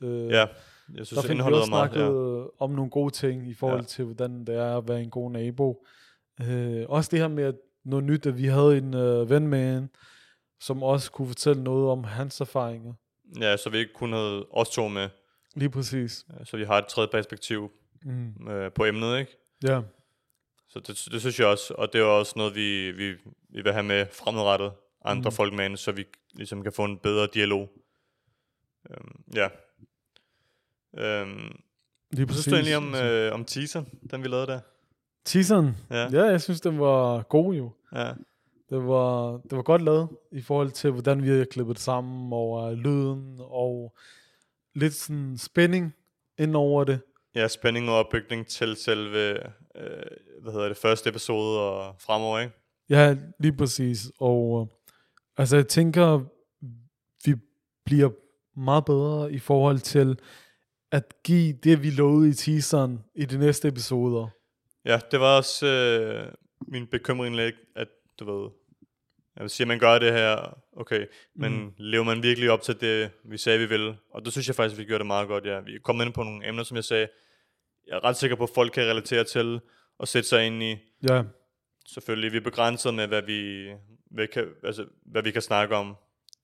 Øh, 0.00 0.28
Ja, 0.28 0.38
jeg 0.38 0.48
der 0.98 1.04
synes, 1.04 1.28
vi 1.28 1.32
indholdet 1.32 1.62
er 1.62 1.66
meget... 1.70 1.90
snakket 1.92 2.14
Ja. 2.40 2.44
om 2.64 2.70
nogle 2.70 2.90
gode 2.90 3.10
ting 3.14 3.48
i 3.48 3.54
forhold 3.54 3.80
Ja. 3.80 3.86
til, 3.86 4.04
hvordan 4.04 4.44
det 4.44 4.54
er 4.54 4.76
at 4.78 4.88
være 4.88 5.02
en 5.02 5.10
god 5.10 5.30
nabo. 5.30 5.86
Øh, 6.48 6.84
også 6.88 7.08
det 7.12 7.18
her 7.18 7.28
med 7.28 7.44
at 7.44 7.54
noget 7.84 8.04
nyt, 8.04 8.26
at 8.26 8.38
vi 8.38 8.44
havde 8.46 8.78
en 8.78 8.94
øh, 8.94 9.30
ven 9.30 9.48
med 9.48 9.78
en, 9.78 9.90
som 10.60 10.82
også 10.82 11.10
kunne 11.12 11.28
fortælle 11.28 11.62
noget 11.64 11.88
om 11.90 12.04
hans 12.04 12.40
erfaringer. 12.40 12.92
ja, 13.40 13.56
så 13.56 13.70
vi 13.70 13.78
ikke 13.78 13.92
kun 13.94 14.12
havde 14.12 14.46
os 14.50 14.68
to 14.70 14.88
med, 14.88 15.08
Lige 15.56 15.70
præcis. 15.70 16.26
Så 16.44 16.56
vi 16.56 16.64
har 16.64 16.78
et 16.78 16.86
tredje 16.86 17.08
perspektiv 17.12 17.70
Mm. 18.04 18.48
øh, 18.50 18.72
på 18.72 18.84
emnet, 18.84 19.18
ikke? 19.18 19.36
Ja, 19.64 19.80
Så 20.68 20.80
det, 20.80 21.08
det 21.12 21.20
synes 21.20 21.40
jeg 21.40 21.46
også, 21.46 21.74
og 21.74 21.92
det 21.92 22.00
er 22.00 22.04
også 22.04 22.32
noget, 22.36 22.54
vi, 22.54 22.90
vi, 22.90 23.10
vi 23.50 23.62
vil 23.62 23.72
have 23.72 23.82
med 23.84 24.06
fremadrettet, 24.12 24.72
andre 25.04 25.30
Mm. 25.30 25.34
folk 25.34 25.54
med 25.54 25.64
ind, 25.64 25.76
så 25.76 25.92
vi 25.92 26.06
ligesom 26.34 26.62
kan 26.62 26.72
få 26.72 26.84
en 26.84 26.98
bedre 26.98 27.28
dialog. 27.34 27.68
Øhm, 28.90 29.22
ja. 29.34 29.48
Øhm, 30.98 31.60
lige 32.10 32.26
præcis. 32.26 32.42
synes 32.42 32.52
du 32.52 32.54
egentlig 32.54 32.76
om, 32.76 32.94
øh, 32.94 33.34
om 33.34 33.44
teaser, 33.44 33.82
den 34.10 34.22
vi 34.22 34.28
lavede 34.28 34.46
der? 34.46 34.60
Teaseren, 35.24 35.76
Ja. 35.90 36.08
ja, 36.12 36.24
jeg 36.24 36.40
synes, 36.42 36.60
den 36.60 36.78
var 36.80 37.22
god 37.22 37.54
jo. 37.54 37.72
Ja. 37.94 38.12
Det 38.70 38.86
var, 38.86 39.32
det 39.32 39.56
var 39.56 39.62
godt 39.62 39.82
lavet 39.82 40.08
i 40.32 40.42
forhold 40.42 40.70
til, 40.70 40.90
hvordan 40.90 41.22
vi 41.22 41.28
har 41.28 41.44
klippet 41.50 41.76
det 41.76 41.82
sammen, 41.82 42.32
og 42.32 42.50
uh, 42.50 42.72
lyden, 42.72 43.36
og 43.40 43.96
lidt 44.74 44.94
sådan 44.94 45.38
spænding 45.38 45.94
ind 46.38 46.56
over 46.56 46.84
det. 46.84 47.00
Ja, 47.34 47.48
spænding 47.48 47.88
og 47.90 47.94
opbygning 47.96 48.46
til 48.46 48.76
selve, 48.76 49.38
øh, 49.76 50.42
hvad 50.42 50.52
hedder 50.52 50.68
det, 50.68 50.76
første 50.76 51.10
episode 51.10 51.60
og 51.60 51.94
fremover, 52.00 52.38
ikke? 52.40 52.54
Ja, 52.90 53.16
lige 53.40 53.56
præcis. 53.56 54.12
Og 54.20 54.60
øh, 54.60 54.76
altså, 55.36 55.56
jeg 55.56 55.68
tænker, 55.68 56.24
vi 57.24 57.34
bliver 57.84 58.10
meget 58.56 58.84
bedre 58.84 59.32
i 59.32 59.38
forhold 59.38 59.78
til 59.78 60.18
at 60.92 61.22
give 61.24 61.52
det, 61.52 61.82
vi 61.82 61.90
lovede 61.90 62.28
i 62.28 62.32
teaseren 62.32 63.04
i 63.14 63.24
de 63.24 63.38
næste 63.38 63.68
episoder. 63.68 64.28
Ja, 64.84 65.00
det 65.10 65.20
var 65.20 65.36
også 65.36 65.66
øh, 65.66 66.32
min 66.68 66.86
bekymring 66.86 67.36
lidt, 67.36 67.54
at 67.76 67.88
du 68.20 68.24
ved, 68.24 68.50
jeg 69.36 69.42
vil 69.42 69.50
sige, 69.50 69.64
at 69.64 69.68
man 69.68 69.78
gør 69.78 69.98
det 69.98 70.12
her, 70.12 70.58
okay, 70.76 71.06
men 71.34 71.52
mm. 71.52 71.72
lever 71.76 72.04
man 72.04 72.22
virkelig 72.22 72.50
op 72.50 72.62
til 72.62 72.80
det, 72.80 73.10
vi 73.24 73.38
sagde, 73.38 73.58
vi 73.58 73.66
ville? 73.66 73.96
Og 74.10 74.24
det 74.24 74.32
synes 74.32 74.46
jeg 74.46 74.56
faktisk, 74.56 74.78
vi 74.78 74.84
gjorde 74.84 74.98
det 74.98 75.06
meget 75.06 75.28
godt, 75.28 75.46
ja. 75.46 75.60
Vi 75.60 75.78
kom 75.84 76.00
ind 76.00 76.12
på 76.12 76.22
nogle 76.22 76.48
emner, 76.48 76.62
som 76.62 76.76
jeg 76.76 76.84
sagde, 76.84 77.08
jeg 77.88 77.96
er 77.96 78.04
ret 78.04 78.16
sikker 78.16 78.36
på, 78.36 78.42
at 78.42 78.50
folk 78.54 78.72
kan 78.72 78.82
relatere 78.82 79.24
til 79.24 79.60
og 79.98 80.08
sætte 80.08 80.28
sig 80.28 80.46
ind 80.46 80.62
i. 80.62 80.76
Ja, 81.10 81.22
Selvfølgelig, 81.86 82.32
vi 82.32 82.36
er 82.36 82.40
begrænset 82.40 82.94
med, 82.94 83.06
hvad 83.06 83.22
vi, 83.22 83.70
hvad 84.10 84.26
kan, 84.26 84.44
altså, 84.64 84.84
hvad 85.06 85.22
vi 85.22 85.30
kan 85.30 85.42
snakke 85.42 85.76
om. 85.76 85.96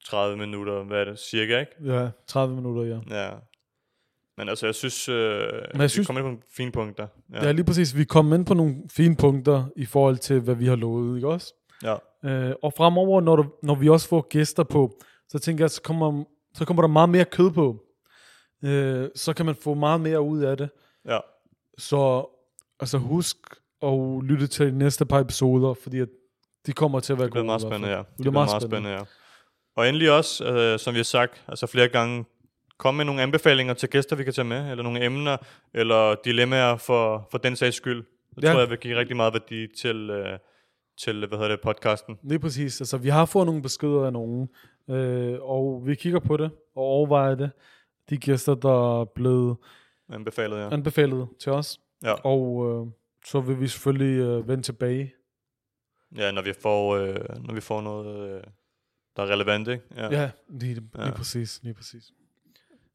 30 0.05 0.37
minutter, 0.37 0.83
hvad 0.85 1.01
er 1.01 1.05
det, 1.05 1.19
cirka, 1.19 1.61
ikke? 1.61 1.73
ja, 1.85 2.09
30 2.27 2.55
minutter, 2.57 2.83
ja. 3.11 3.25
Ja. 3.25 3.31
Men 4.37 4.49
altså, 4.49 4.67
jeg 4.67 4.75
synes, 4.75 5.09
øh, 5.09 5.15
jeg 5.75 5.81
vi 5.83 5.89
synes- 5.89 6.07
kommer 6.07 6.21
ind 6.21 6.25
på 6.25 6.29
nogle 6.29 6.43
fine 6.57 6.73
punkter. 6.73 7.07
Ja. 7.33 7.45
ja, 7.45 7.53
lige 7.53 7.65
præcis. 7.65 7.97
Vi 7.97 8.05
kom 8.05 8.33
ind 8.33 8.47
på 8.47 8.55
nogle 8.55 8.77
fine 8.91 9.17
punkter 9.17 9.65
i 9.77 9.85
forhold 9.87 10.17
til, 10.17 10.41
hvad 10.41 10.55
vi 10.55 10.67
har 10.67 10.77
lovet, 10.77 11.17
ikke 11.17 11.29
også? 11.29 11.55
ja. 11.83 11.95
Øh, 12.25 12.55
og 12.63 12.73
fremover, 12.77 13.21
når, 13.21 13.37
du, 13.37 13.45
når 13.63 13.75
vi 13.75 13.89
også 13.89 14.09
får 14.09 14.27
gæster 14.31 14.63
på, 14.63 15.01
så 15.29 15.39
tænker 15.39 15.65
jeg, 15.65 15.71
så 15.71 15.83
kommer, 15.83 16.25
så 16.55 16.65
kommer 16.65 16.83
der 16.83 16.89
meget 16.89 17.09
mere 17.09 17.25
kød 17.25 17.51
på. 17.51 17.85
Øh, 18.65 19.09
så 19.15 19.33
kan 19.33 19.47
man 19.47 19.55
få 19.55 19.75
meget 19.75 20.01
mere 20.01 20.21
ud 20.23 20.43
af 20.43 20.57
det. 20.57 20.69
ja. 21.07 21.19
Så 21.79 22.27
altså 22.81 22.99
husk 22.99 23.37
at 23.83 23.93
lytte 24.23 24.47
til 24.47 24.67
de 24.67 24.79
næste 24.79 25.07
par 25.07 25.21
episoder, 25.21 25.75
fordi 25.75 25.99
at 26.01 26.09
de 26.67 26.73
kommer 26.73 27.01
til 27.01 27.13
at 27.13 27.19
være 27.19 27.25
Det 27.27 27.33
bliver 27.33 27.43
gode. 27.43 27.47
meget 27.47 27.63
spændende, 27.63 27.89
ja. 27.89 27.99
Det 27.99 28.07
bliver 28.19 28.33
meget 28.33 28.63
spændende. 28.63 28.91
ja. 28.91 29.01
Og 29.77 29.89
endelig 29.89 30.11
også, 30.13 30.45
øh, 30.45 30.79
som 30.79 30.95
vi 30.95 30.99
har 30.99 31.05
sagt, 31.05 31.45
altså 31.49 31.67
flere 31.67 31.89
gange, 31.89 32.25
kom 32.79 32.95
med 32.95 33.05
nogle 33.05 33.23
anbefalinger 33.23 33.75
til 33.75 33.89
gæster, 33.89 34.17
vi 34.17 34.25
kan 34.25 34.33
tage 34.33 34.45
med, 34.45 34.71
eller 34.71 34.83
nogle 34.85 35.05
emner, 35.05 35.37
eller 35.75 36.15
dilemmaer 36.25 36.77
for, 36.77 37.29
for 37.31 37.39
den 37.39 37.57
sags 37.57 37.77
skyld. 37.77 38.05
Det 38.37 38.45
Ja. 38.45 38.53
tror 38.53 38.61
jeg 38.61 38.71
vil 38.71 38.79
give 38.79 38.97
rigtig 38.99 39.17
meget 39.17 39.33
værdi 39.33 39.67
til, 39.77 40.11
øh, 40.11 40.39
til 40.99 41.19
hvad 41.27 41.39
hedder 41.39 41.51
det, 41.51 41.61
podcasten. 41.61 42.19
Lige 42.23 42.39
præcis. 42.39 42.81
Altså, 42.81 42.97
vi 42.99 43.09
har 43.09 43.25
fået 43.25 43.47
nogle 43.47 43.63
beskeder 43.63 44.07
af 44.07 44.13
nogen, 44.13 44.49
øh, 44.91 45.39
og 45.43 45.83
vi 45.87 45.95
kigger 45.95 46.19
på 46.21 46.37
det 46.37 46.51
og 46.77 46.83
overvejer 46.83 47.35
det. 47.35 47.51
De 48.11 48.17
gæster, 48.17 48.55
der 48.55 49.01
er 49.01 49.05
blevet 49.05 49.57
Anbefalet, 50.09 50.57
ja. 50.57 50.71
anbefalet 50.73 51.29
til 51.41 51.53
os. 51.53 51.81
Ja, 52.03 52.13
Og 52.13 52.71
øh, 52.71 52.93
så 53.27 53.41
vil 53.41 53.61
vi 53.61 53.69
selvfølgelig 53.69 54.19
øh, 54.21 54.49
vende 54.49 54.63
tilbage. 54.63 55.15
ja 56.17 56.31
når, 56.31 56.43
vi 56.43 56.53
får, 56.53 56.97
øh, 56.97 57.17
når 57.47 57.55
vi 57.55 57.61
får 57.61 57.81
noget, 57.83 58.31
øh, 58.37 58.43
der 59.17 59.23
er 59.23 59.27
relevant, 59.33 59.69
ikke? 59.69 59.85
Ja. 59.97 60.21
Ja, 60.21 60.31
lige, 60.49 60.75
lige 60.75 60.89
Ja. 60.99 61.11
præcis. 61.11 61.61
Lige 61.63 61.75
præcis. 61.75 62.13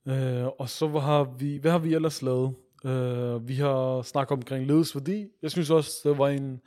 Øh, 0.08 0.46
og 0.46 0.70
så 0.70 0.88
har 0.88 1.24
vi, 1.24 1.58
hvad 1.58 1.72
har 1.72 1.80
vi 1.80 1.94
ellers 1.94 2.22
lavet? 2.22 2.56
Øh, 2.86 3.48
vi 3.48 3.54
har 3.56 4.02
snakket 4.02 4.32
omkring 4.32 4.68
ledelsesværdi. 4.68 5.28
Jeg 5.42 5.52
synes 5.52 5.70
også, 5.70 6.10
det 6.10 6.18
var 6.18 6.28
en 6.28 6.62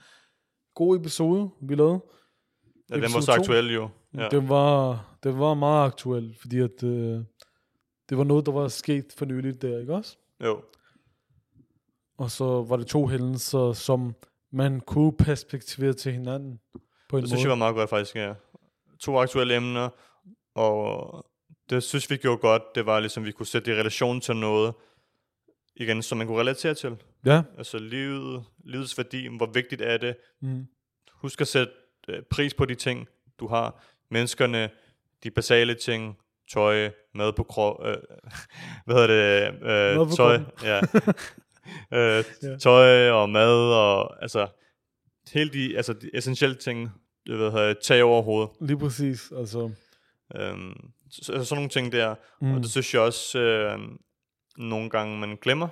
god 0.75 0.97
episode, 0.97 1.51
vi 1.63 1.75
lavede. 1.75 2.01
ja 2.91 2.95
den 2.95 3.03
var 3.03 3.21
så 3.21 3.33
aktuel 3.33 3.73
jo. 3.75 3.89
Ja. 4.15 4.29
Det, 4.29 4.49
var, 4.49 5.05
det 5.23 5.39
var 5.39 5.55
meget 5.55 5.87
aktuelt, 5.87 6.41
fordi 6.41 6.59
at, 6.59 6.83
øh, 6.83 7.21
det 8.09 8.19
var 8.19 8.25
noget, 8.25 8.47
der 8.47 8.53
var 8.53 8.69
sket 8.69 9.07
for 9.17 9.25
nyligt 9.25 9.63
der, 9.63 9.79
ikke 9.79 9.95
også? 9.95 10.17
Jo. 10.41 10.63
Og 12.19 12.31
så 12.31 12.63
var 12.63 12.77
det 12.77 12.87
to 12.87 13.07
hændelser, 13.07 13.73
som 13.73 14.15
man 14.53 14.81
kunne 14.81 15.13
perspektivere 15.17 15.93
til 15.93 16.13
hinanden 16.13 16.61
på 17.09 17.17
en 17.17 17.23
Det 17.23 17.23
måde. 17.23 17.29
synes 17.29 17.43
jeg 17.43 17.51
var 17.51 17.57
meget 17.57 17.75
godt 17.75 17.91
faktisk, 17.91 18.17
ja. 18.17 18.35
To 19.01 19.19
aktuelle 19.19 19.57
emner, 19.57 19.89
og 20.55 21.27
det 21.71 21.83
synes 21.83 22.11
vi 22.11 22.17
gjorde 22.17 22.39
godt, 22.39 22.63
det 22.75 22.87
var 22.87 23.01
ligesom, 23.01 23.25
vi 23.25 23.33
kunne 23.33 23.47
sætte 23.47 23.71
det 23.71 23.77
i 23.77 23.81
relation 23.81 24.21
til 24.21 24.37
noget, 24.37 24.75
igen, 25.77 26.03
som 26.03 26.19
man 26.19 26.27
kunne 26.27 26.41
relatere 26.41 26.75
til. 26.75 26.97
Ja. 27.27 27.43
Altså 27.59 27.79
livet, 27.79 28.45
livets 28.65 28.99
værdi, 28.99 29.37
hvor 29.37 29.47
vigtigt 29.47 29.83
er 29.83 29.97
det. 29.97 30.17
Mm. 30.41 30.67
Husk 31.13 31.41
at 31.41 31.49
sætte 31.49 31.73
øh, 32.09 32.23
pris 32.31 32.55
på 32.55 32.65
de 32.65 32.75
ting, 32.75 33.09
du 33.41 33.47
har. 33.47 33.83
Menneskerne, 34.11 34.71
de 35.23 35.31
basale 35.31 35.75
ting, 35.75 36.19
tøj, 36.53 36.91
mad 37.15 37.33
på 37.33 37.43
krop, 37.43 37.87
øh, 37.87 37.97
hvad 38.87 38.97
hedder 38.97 39.07
det, 39.51 39.61
Mad 39.63 39.91
øh, 39.91 39.97
på 40.09 40.15
tøj, 40.17 40.39
kroppen. 40.39 40.67
ja. 40.67 40.81
øh, 42.19 42.25
Ja. 42.43 42.57
tøj 42.59 43.11
og 43.11 43.31
mad 43.31 43.55
og 43.75 44.23
altså 44.23 44.47
helt 45.33 45.53
de, 45.53 45.77
altså 45.77 45.93
de 45.93 46.11
essentielle 46.15 46.57
ting, 46.57 46.91
det 47.27 47.39
ved 47.39 47.61
jeg, 47.61 47.77
tag 47.83 48.03
over 48.05 48.23
hovedet. 48.23 48.51
Lige 48.61 48.79
præcis. 48.79 49.33
Altså, 49.37 49.71
Øhm, 50.37 50.75
så, 51.11 51.25
så, 51.25 51.45
sådan 51.45 51.57
nogle 51.57 51.69
ting 51.69 51.93
der. 51.93 52.15
Mm. 52.41 52.55
Og 52.55 52.61
det 52.63 52.71
synes 52.71 52.95
jeg 52.95 53.03
også, 53.03 53.39
øh, 53.39 53.79
nogle 54.57 54.91
gange 54.91 55.19
man 55.19 55.37
glemmer. 55.43 55.69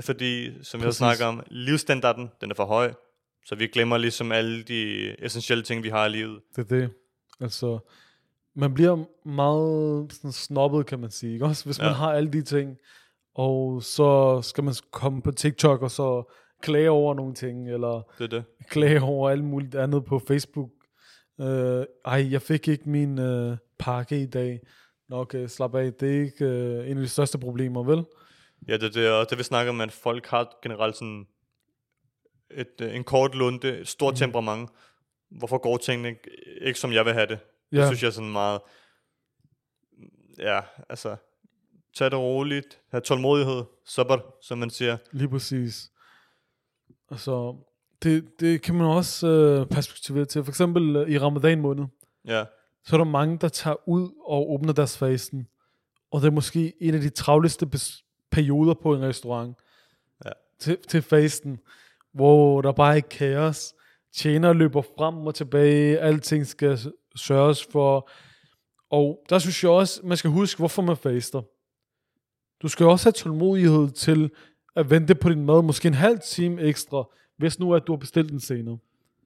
Fordi, 0.00 0.64
som 0.64 0.80
Præcis. 0.80 0.96
snakket 0.96 1.26
om, 1.26 1.42
livsstandarden, 1.50 2.30
den 2.40 2.50
er 2.50 2.54
for 2.54 2.64
høj. 2.64 2.92
Så 3.46 3.54
vi 3.54 3.66
glemmer 3.66 3.96
ligesom 3.98 4.32
alle 4.32 4.62
de 4.62 5.10
essentielle 5.24 5.64
ting, 5.64 5.82
vi 5.82 5.88
har 5.88 6.06
i 6.06 6.08
livet. 6.08 6.40
det 6.56 6.72
er 6.72 6.76
det. 6.76 6.90
Altså, 7.40 7.78
man 8.58 8.74
bliver 8.74 9.04
meget 9.28 10.12
sådan 10.12 10.32
snobbet, 10.32 10.86
kan 10.86 10.98
man 11.00 11.10
sige. 11.10 11.32
Ikke? 11.32 11.44
Også 11.44 11.64
hvis 11.64 11.78
man 11.78 11.86
Ja. 11.88 11.92
har 11.92 12.12
alle 12.12 12.30
de 12.32 12.42
ting, 12.42 12.76
og 13.34 13.82
så 13.82 14.40
skal 14.42 14.64
man 14.64 14.74
komme 14.90 15.22
på 15.22 15.30
TikTok 15.30 15.82
og 15.82 15.90
så 15.90 16.32
klage 16.62 16.90
over 16.90 17.14
nogle 17.14 17.34
ting, 17.34 17.70
eller 17.70 18.02
Det 18.18 18.24
er 18.24 18.28
det. 18.28 18.44
klage 18.68 19.02
over 19.02 19.30
alt 19.30 19.44
muligt 19.44 19.74
andet 19.74 20.04
på 20.04 20.18
Facebook. 20.18 20.70
Øh, 21.40 21.84
ej, 22.04 22.32
jeg 22.32 22.42
fik 22.42 22.68
ikke 22.68 22.90
min 22.90 23.18
øh, 23.18 23.56
pakke 23.78 24.22
i 24.22 24.26
dag. 24.26 24.60
Nå, 25.08 25.20
okay, 25.20 25.46
slap 25.46 25.74
af. 25.74 25.92
Det 25.94 26.16
er 26.16 26.20
ikke 26.24 26.44
øh, 26.44 26.90
en 26.90 26.96
af 26.96 27.02
de 27.02 27.08
største 27.08 27.38
problemer, 27.38 27.82
vel? 27.82 28.04
Ja, 28.68 28.76
det, 28.76 28.94
det, 28.94 29.10
og 29.10 29.30
det 29.30 29.38
vi 29.38 29.42
snakker 29.42 29.72
om, 29.72 29.80
at 29.80 29.92
folk 29.92 30.26
har 30.26 30.58
generelt 30.62 30.96
sådan 30.96 31.26
et, 32.50 32.80
øh, 32.82 32.96
en 32.96 33.04
kort 33.04 33.34
lunde, 33.34 33.78
et 33.78 33.88
stort 33.88 34.12
mm. 34.14 34.16
temperament. 34.16 34.70
Hvorfor 35.30 35.58
går 35.58 35.76
tingene 35.76 36.08
ikke, 36.08 36.30
ikke 36.60 36.78
som 36.80 36.92
jeg 36.92 37.04
vil 37.04 37.12
have 37.12 37.26
det? 37.26 37.38
Ja. 37.72 37.78
Det 37.78 37.86
synes 37.86 38.02
jeg 38.02 38.08
er 38.08 38.12
sådan 38.12 38.32
meget... 38.32 38.60
Ja, 40.38 40.60
altså... 40.88 41.16
Tag 41.94 42.10
det 42.10 42.18
roligt. 42.18 42.80
Ha' 42.92 43.00
tålmodighed. 43.00 43.64
Sabbat, 43.84 44.20
som 44.42 44.58
man 44.58 44.70
siger. 44.70 44.96
Lige 45.12 45.28
præcis. 45.28 45.90
Altså, 47.10 47.56
det, 48.02 48.40
det 48.40 48.62
kan 48.62 48.74
man 48.74 48.86
også 48.86 49.28
øh, 49.28 49.66
perspektivere 49.66 50.24
til. 50.24 50.44
For 50.44 50.52
eksempel 50.52 50.96
øh, 50.96 51.10
i 51.10 51.18
ramadan 51.18 51.60
måned, 51.60 51.84
Ja, 52.26 52.44
så 52.84 52.96
er 52.96 52.98
der 52.98 53.04
mange, 53.04 53.38
der 53.38 53.48
tager 53.48 53.88
ud 53.88 54.10
og 54.24 54.50
åbner 54.50 54.72
deres 54.72 54.98
fasten. 54.98 55.46
Og 56.10 56.20
det 56.20 56.26
er 56.26 56.32
måske 56.32 56.72
en 56.80 56.94
af 56.94 57.00
de 57.00 57.08
travleste 57.08 57.68
perioder 58.30 58.74
på 58.74 58.94
en 58.94 59.02
restaurant. 59.02 59.56
Ja. 60.24 60.30
Til, 60.58 60.78
til 60.88 61.02
fasten, 61.02 61.58
hvor 62.12 62.62
der 62.62 62.72
bare 62.72 62.96
er 62.96 63.00
kaos. 63.00 63.74
Tjener 64.14 64.52
løber 64.52 64.82
frem 64.82 65.16
og 65.16 65.34
tilbage. 65.34 65.98
Alting 65.98 66.46
skal 66.46 66.78
sørges 67.18 67.64
for. 67.72 68.10
Og 68.90 69.24
der 69.30 69.38
synes 69.38 69.62
jeg 69.62 69.70
også, 69.70 70.00
man 70.04 70.16
skal 70.16 70.30
huske, 70.30 70.58
hvorfor 70.58 70.82
man 70.82 70.96
faster. 70.96 71.42
Du 72.62 72.68
skal 72.68 72.86
også 72.86 73.06
have 73.06 73.12
tålmodighed 73.12 73.90
til 73.90 74.30
at 74.76 74.90
vente 74.90 75.14
på 75.14 75.28
din 75.28 75.46
mad, 75.46 75.62
måske 75.62 75.88
en 75.88 75.94
halv 75.94 76.18
time 76.26 76.60
ekstra, 76.62 77.04
hvis 77.36 77.58
nu 77.58 77.74
at 77.74 77.86
du 77.86 77.92
har 77.92 77.96
bestilt 77.96 78.30
den 78.30 78.40
senere. 78.40 78.78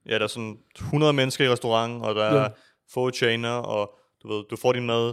ja, 0.07 0.15
der 0.15 0.23
er 0.23 0.27
sådan 0.27 0.59
100 0.77 1.13
mennesker 1.13 1.45
i 1.45 1.49
restauranten, 1.49 2.03
og 2.03 2.15
der 2.15 2.25
er 2.25 2.41
Ja. 2.43 2.49
få 2.95 3.11
tjener, 3.11 3.51
og 3.51 3.99
du 4.23 4.29
ved, 4.29 4.45
du 4.51 4.57
får 4.57 4.73
din 4.73 4.87
mad. 4.87 5.13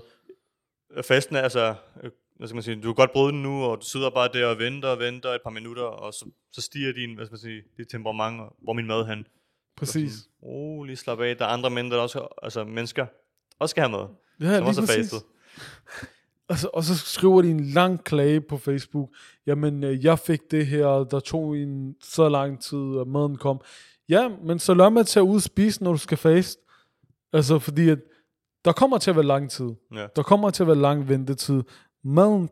Festen 1.04 1.36
er 1.36 1.42
altså, 1.42 1.76
hvad 2.38 2.48
skal 2.48 2.56
man 2.56 2.64
sige, 2.64 2.76
du 2.76 2.82
kan 2.82 2.94
godt 2.96 3.12
bryde 3.12 3.32
den 3.32 3.44
nu, 3.44 3.64
og 3.64 3.78
du 3.82 3.86
sidder 3.86 4.10
bare 4.10 4.30
der 4.34 4.46
og 4.48 4.60
venter 4.60 4.90
og 4.90 5.00
venter 5.00 5.30
et 5.30 5.42
par 5.44 5.50
minutter, 5.52 5.84
og 5.84 6.14
så, 6.14 6.26
så 6.52 6.62
stiger 6.62 6.94
din, 6.94 7.16
hvad 7.16 7.26
skal 7.26 7.34
man 7.34 7.40
sige, 7.40 7.62
dit 7.78 7.88
temperament, 7.92 8.38
hvor 8.38 8.72
er 8.72 8.76
min 8.76 8.88
mad 8.88 9.06
hen. 9.08 9.28
Præcis. 9.80 10.14
Oh, 10.42 10.84
lige 10.84 10.96
slap 10.96 11.20
af. 11.20 11.38
Der 11.38 11.46
er 11.46 11.50
andre 11.50 11.70
mennesker, 11.70 11.96
der 11.96 12.04
også, 12.04 12.28
altså 12.44 12.63
mennesker, 12.63 13.06
også 13.60 13.72
skal 13.74 13.82
have 13.82 13.92
mad. 13.92 14.08
Ja, 14.42 14.58
som 14.58 14.68
også 14.68 14.82
er 14.82 14.86
fastet. 14.86 15.22
Og 16.48 16.58
så, 16.58 16.70
og 16.74 16.84
så 16.84 16.98
skriver 16.98 17.42
de 17.42 17.52
en 17.52 17.65
lang 17.65 18.04
klage 18.04 18.42
på 18.42 18.58
Facebook. 18.58 19.10
Jamen, 19.46 19.84
øh, 19.84 20.06
jeg 20.06 20.20
fik 20.20 20.39
det 20.52 20.68
her, 20.68 20.88
der 20.88 21.20
tog 21.20 21.58
en 21.58 21.96
så 22.04 22.30
lang 22.30 22.63
tid, 22.63 23.00
at 23.02 23.08
maden 23.08 23.38
kom. 23.38 23.62
Ja, 24.10 24.30
men 24.44 24.60
så 24.60 24.74
lad 24.74 24.89
mig 24.89 25.08
tage 25.08 25.24
ud 25.24 25.36
og 25.36 25.42
spise, 25.42 25.84
når 25.84 25.92
du 25.92 25.98
skal 25.98 26.18
faste. 26.18 26.62
Altså, 27.34 27.60
fordi 27.60 27.89
at 27.89 28.00
der 28.65 28.72
kommer 28.72 28.98
til 28.98 29.10
at 29.10 29.15
være 29.15 29.26
lang 29.26 29.50
tid. 29.52 29.70
Ja. 29.96 30.08
Der 30.15 30.24
kommer 30.24 30.50
til 30.50 30.63
at 30.63 30.68
være 30.68 30.76
lang 30.78 31.10
ventetid. 31.10 31.63
Maden 32.04 32.50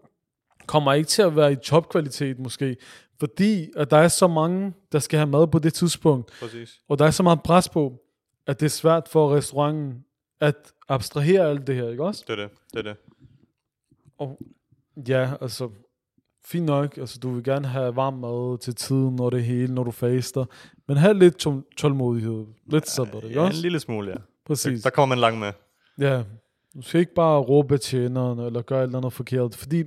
kommer 0.67 0.93
ikke 0.93 1.08
til 1.08 1.21
at 1.21 1.36
være 1.36 1.51
i 1.51 1.56
topkvalitet 1.56 2.39
måske, 2.39 2.77
fordi 3.19 3.69
at 3.75 3.91
der 3.91 3.97
er 3.97 4.08
så 4.08 4.27
mange, 4.27 4.73
der 4.91 4.99
skal 4.99 5.19
have 5.19 5.30
mad 5.30 5.47
på 5.47 5.60
det 5.60 5.73
tidspunkt, 5.73 6.32
Præcis. 6.39 6.80
og 6.89 6.99
der 6.99 7.06
er 7.06 7.12
så 7.12 7.23
meget 7.23 7.43
pres 7.43 7.69
på, 7.69 8.01
at 8.47 8.60
det 8.60 8.65
er 8.65 8.69
svært 8.69 9.08
for 9.08 9.36
restauranten 9.36 10.03
at 10.39 10.56
abstrahere 10.89 11.49
alt 11.49 11.67
det 11.67 11.75
her, 11.75 11.89
ikke 11.89 12.03
også? 12.03 12.23
Det 12.27 12.39
er 12.39 12.43
det. 12.47 12.49
Det 12.73 12.80
er 12.80 12.84
det. 12.84 12.95
Og 14.17 14.39
ja, 15.08 15.32
altså, 15.41 15.69
fint 16.45 16.65
nok, 16.65 16.97
altså 16.97 17.19
du 17.19 17.32
vil 17.32 17.43
gerne 17.43 17.67
have 17.67 17.95
varm 17.95 18.13
mad 18.13 18.58
til 18.58 18.75
tiden 18.75 19.19
og 19.19 19.32
det 19.32 19.43
hele, 19.43 19.73
når 19.73 19.84
du 19.84 19.91
faster, 19.91 20.45
men 20.88 20.97
have 20.97 21.19
lidt 21.19 21.47
tål- 21.47 21.75
tålmodighed, 21.77 22.45
lidt 22.65 22.89
sådan, 22.89 23.15
ikke 23.15 23.27
Ja, 23.27 23.34
en 23.41 23.47
også? 23.47 23.62
lille 23.62 23.80
smule, 23.80 24.10
ja. 24.12 24.15
Præcis. 24.45 24.84
Der 24.84 24.89
kommer 24.89 25.15
man 25.15 25.21
langt 25.21 25.39
med. 25.39 25.51
Ja, 25.99 26.23
du 26.75 26.82
skal 26.82 26.99
ikke 26.99 27.13
bare 27.13 27.39
råbe 27.39 27.77
tjeneren, 27.77 28.39
eller 28.39 28.62
gøre 28.62 28.80
et 28.80 28.84
eller 28.84 28.97
andet 28.97 29.13
forkert, 29.13 29.56
fordi 29.56 29.84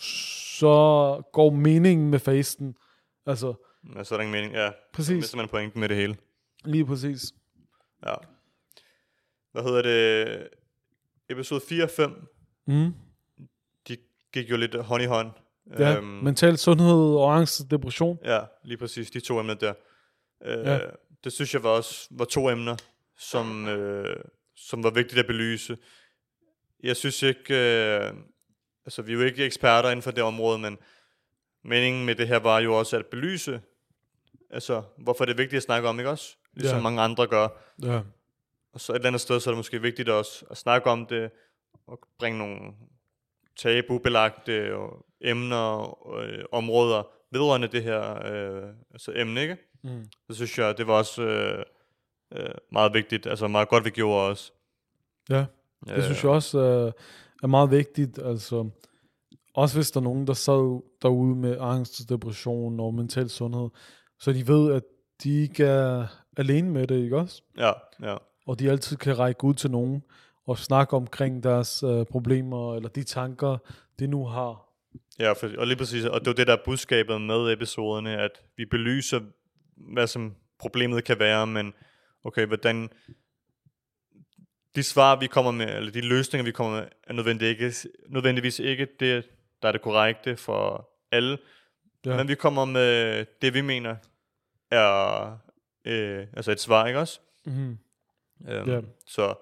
så 0.00 1.22
går 1.32 1.50
meningen 1.50 2.10
med 2.10 2.18
fasten, 2.18 2.74
altså, 3.26 3.54
Ja, 3.96 4.04
så 4.04 4.14
er 4.14 4.18
der 4.18 4.22
ingen 4.22 4.32
mening. 4.40 4.52
Ja, 4.54 4.70
så 4.70 4.76
præcis, 4.94 5.16
mister 5.16 5.36
man 5.36 5.48
pointen 5.48 5.80
med 5.80 5.88
det 5.88 5.96
hele. 5.96 6.16
lige 6.64 6.86
præcis. 6.86 7.22
Ja. 8.06 8.14
Hvad 9.52 9.62
hedder 9.62 9.82
det? 9.82 10.48
Episode 11.30 11.60
4 11.68 11.84
og 11.84 11.90
5, 11.90 12.28
Mm. 12.66 12.92
de 13.88 13.96
gik 14.32 14.50
jo 14.50 14.56
lidt 14.56 14.74
hånd 14.74 15.02
i 15.02 15.06
hånd. 15.06 15.30
Ja, 15.78 15.96
øhm, 15.96 16.06
mental 16.06 16.58
sundhed 16.58 17.16
og 17.16 17.36
angst 17.36 17.60
og 17.60 17.70
depression. 17.70 18.18
Ja, 18.24 18.40
lige 18.64 18.78
præcis, 18.78 19.10
de 19.10 19.20
to 19.20 19.40
emner 19.40 19.54
der. 19.54 19.74
Øh, 20.44 20.66
ja. 20.66 20.78
Det 21.24 21.32
synes 21.32 21.54
jeg 21.54 21.62
var 21.62 21.68
også 21.70 22.08
var 22.10 22.24
to 22.24 22.50
emner, 22.50 22.76
som, 23.18 23.68
øh, 23.68 24.16
som 24.56 24.82
var 24.84 24.90
vigtigt 24.90 25.18
at 25.20 25.26
belyse. 25.26 25.78
Jeg 26.82 26.96
synes 26.96 27.22
ikke, 27.22 27.54
øh, 27.54 28.12
altså 28.86 29.02
vi 29.02 29.12
er 29.12 29.16
jo 29.16 29.22
ikke 29.22 29.44
eksperter 29.44 29.90
inden 29.90 30.02
for 30.02 30.10
det 30.10 30.22
område, 30.22 30.58
men 30.58 30.78
meningen 31.64 32.06
med 32.06 32.14
det 32.14 32.28
her 32.28 32.38
var 32.38 32.58
jo 32.60 32.78
også 32.78 32.96
at 32.98 33.06
belyse, 33.06 33.60
altså 34.50 34.82
hvorfor 34.98 35.24
det 35.24 35.32
er 35.32 35.36
vigtigt 35.36 35.56
at 35.56 35.62
snakke 35.62 35.88
om, 35.88 35.98
ikke 35.98 36.10
også? 36.10 36.36
Ligesom 36.54 36.76
Ja. 36.78 36.82
mange 36.82 37.00
andre 37.02 37.26
gør. 37.26 37.48
Ja, 37.82 38.00
Og 38.72 38.80
så 38.80 38.92
et 38.92 38.96
eller 38.96 39.06
andet 39.06 39.20
sted, 39.20 39.40
så 39.40 39.50
er 39.50 39.52
det 39.52 39.58
måske 39.58 39.82
vigtigt 39.82 40.08
også 40.08 40.44
at 40.50 40.56
snakke 40.56 40.90
om 40.90 41.06
det, 41.06 41.30
og 41.86 42.00
bringe 42.18 42.38
nogle 42.38 42.72
tabubelagte 43.56 44.76
og 44.76 45.06
emner 45.20 45.56
og 45.56 46.24
øh, 46.24 46.44
områder 46.52 47.02
vedrørende 47.30 47.68
det 47.68 47.82
her 47.82 48.26
øh, 48.26 48.68
altså 48.90 49.12
emne, 49.16 49.42
ikke? 49.42 49.56
mm. 49.82 50.06
Så 50.30 50.36
synes 50.36 50.58
jeg, 50.58 50.78
det 50.78 50.86
var 50.86 50.94
også 50.94 51.22
øh, 51.22 51.64
øh, 52.32 52.54
meget 52.72 52.94
vigtigt, 52.94 53.26
altså 53.26 53.48
meget 53.48 53.68
godt, 53.68 53.84
vi 53.84 53.90
gjorde 53.90 54.28
også. 54.28 54.52
ja. 55.30 55.44
Det 55.88 56.04
synes 56.04 56.24
jeg 56.24 56.30
også 56.30 56.58
øh, 56.58 56.92
er 57.42 57.46
meget 57.46 57.70
vigtigt. 57.70 58.18
Altså, 58.18 58.70
også 59.54 59.76
hvis 59.76 59.90
der 59.90 60.00
er 60.00 60.04
nogen, 60.04 60.26
der 60.26 60.32
sad 60.32 60.82
derude 61.02 61.36
med 61.36 61.56
angst, 61.60 62.08
depression 62.08 62.80
og 62.80 62.94
mental 62.94 63.30
sundhed, 63.30 63.68
så 64.20 64.32
de 64.32 64.48
ved, 64.48 64.72
at 64.72 64.82
de 65.24 65.42
ikke 65.42 65.64
er 65.64 66.06
alene 66.36 66.70
med 66.70 66.86
det, 66.86 67.02
ikke 67.02 67.18
også? 67.18 67.42
Ja, 67.58 67.72
ja, 68.02 68.16
Og 68.46 68.58
de 68.58 68.70
altid 68.70 68.96
kan 68.96 69.18
række 69.18 69.44
ud 69.44 69.54
til 69.54 69.70
nogen 69.70 70.02
og 70.46 70.58
snakke 70.58 70.96
omkring 70.96 71.42
deres 71.42 71.82
øh, 71.82 72.06
problemer 72.06 72.76
eller 72.76 72.88
de 72.88 73.02
tanker, 73.02 73.58
de 73.98 74.06
nu 74.06 74.26
har. 74.26 74.68
ja 75.18 75.32
for, 75.32 75.50
og 75.58 75.66
lige 75.66 75.76
præcis, 75.76 76.04
og 76.04 76.20
det 76.20 76.26
var 76.26 76.34
det, 76.34 76.46
der 76.46 76.52
er 76.52 76.64
budskabet 76.64 77.20
med 77.20 77.52
episoderne, 77.52 78.16
at 78.16 78.30
vi 78.56 78.64
belyser, 78.64 79.20
hvad 79.76 80.06
som 80.06 80.34
problemet 80.58 81.04
kan 81.04 81.18
være, 81.18 81.46
men 81.46 81.74
okay, 82.24 82.46
hvordan 82.46 82.90
de 84.74 84.82
svar, 84.82 85.20
vi 85.20 85.26
kommer 85.26 85.50
med, 85.50 85.76
eller 85.76 85.92
de 85.92 86.00
løsninger, 86.00 86.44
vi 86.44 86.52
kommer 86.52 86.80
med, 86.80 86.88
er 87.04 87.12
nødvendigvis 87.12 87.84
ikke, 87.84 87.96
nødvendigvis 88.08 88.58
ikke 88.58 88.88
det, 89.00 89.24
der 89.62 89.68
er 89.68 89.72
det 89.72 89.82
korrekte 89.82 90.36
for 90.36 90.88
alle, 91.12 91.38
Ja. 92.06 92.16
men 92.16 92.28
vi 92.28 92.34
kommer 92.34 92.64
med 92.64 93.24
det, 93.42 93.54
vi 93.54 93.60
mener 93.60 93.96
er 94.70 95.30
øh, 95.84 96.26
altså 96.32 96.52
et 96.52 96.60
svar, 96.60 96.86
ikke 96.86 96.98
også? 97.00 97.20
Mm-hmm. 97.46 97.78
Um, 98.40 98.68
Ja. 98.68 98.80
Så, 99.06 99.34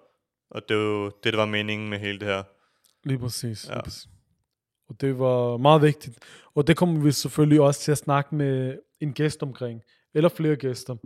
og 0.51 0.69
det 0.69 0.75
er 0.75 0.79
jo 0.81 1.11
det, 1.25 1.33
der 1.33 1.37
var 1.39 1.47
meningen 1.47 1.89
med 1.91 1.99
hele 1.99 2.19
det 2.19 2.29
her. 2.29 2.43
Lige 3.05 3.19
præcis. 3.19 3.69
Ja. 3.69 3.75
Lige 3.75 3.83
præcis. 3.83 4.09
Og 4.89 5.01
det 5.01 5.19
var 5.19 5.57
meget 5.57 5.83
vigtigt. 5.83 6.19
Og 6.55 6.67
det 6.67 6.77
kommer 6.77 7.01
vi 7.05 7.13
selvfølgelig 7.13 7.61
også 7.61 7.81
til 7.81 7.93
at 7.93 7.99
snakke 7.99 8.35
med 8.35 8.79
en 9.01 9.13
gæst 9.15 9.43
omkring, 9.43 9.83
eller 10.15 10.29
flere 10.29 10.57
gæster, 10.57 10.97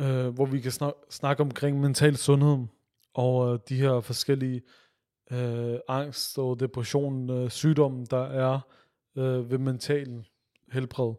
øh, 0.00 0.28
hvor 0.28 0.46
vi 0.46 0.60
kan 0.60 0.72
snak- 0.72 0.94
snakke 1.10 1.40
omkring 1.42 1.80
mental 1.80 2.16
sundhed, 2.16 2.66
og 3.16 3.52
øh, 3.52 3.58
de 3.68 3.76
her 3.76 4.00
forskellige 4.00 4.62
øh, 5.32 5.78
angst 5.88 6.38
og 6.38 6.60
depression, 6.60 7.30
øh, 7.30 7.50
sygdomme, 7.50 8.04
der 8.10 8.24
er 8.24 8.60
øh, 9.16 9.50
ved 9.50 9.58
mental 9.58 10.24
helbred. 10.72 11.14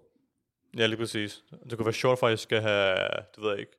Ja, 0.77 0.85
lige 0.85 0.97
præcis. 0.97 1.43
Det 1.69 1.77
kunne 1.77 1.85
være 1.85 1.93
sjovt 1.93 2.19
faktisk 2.19 2.51
at 2.51 2.61
have, 2.61 2.97
det 3.35 3.43
ved 3.43 3.49
jeg 3.49 3.59
ikke, 3.59 3.71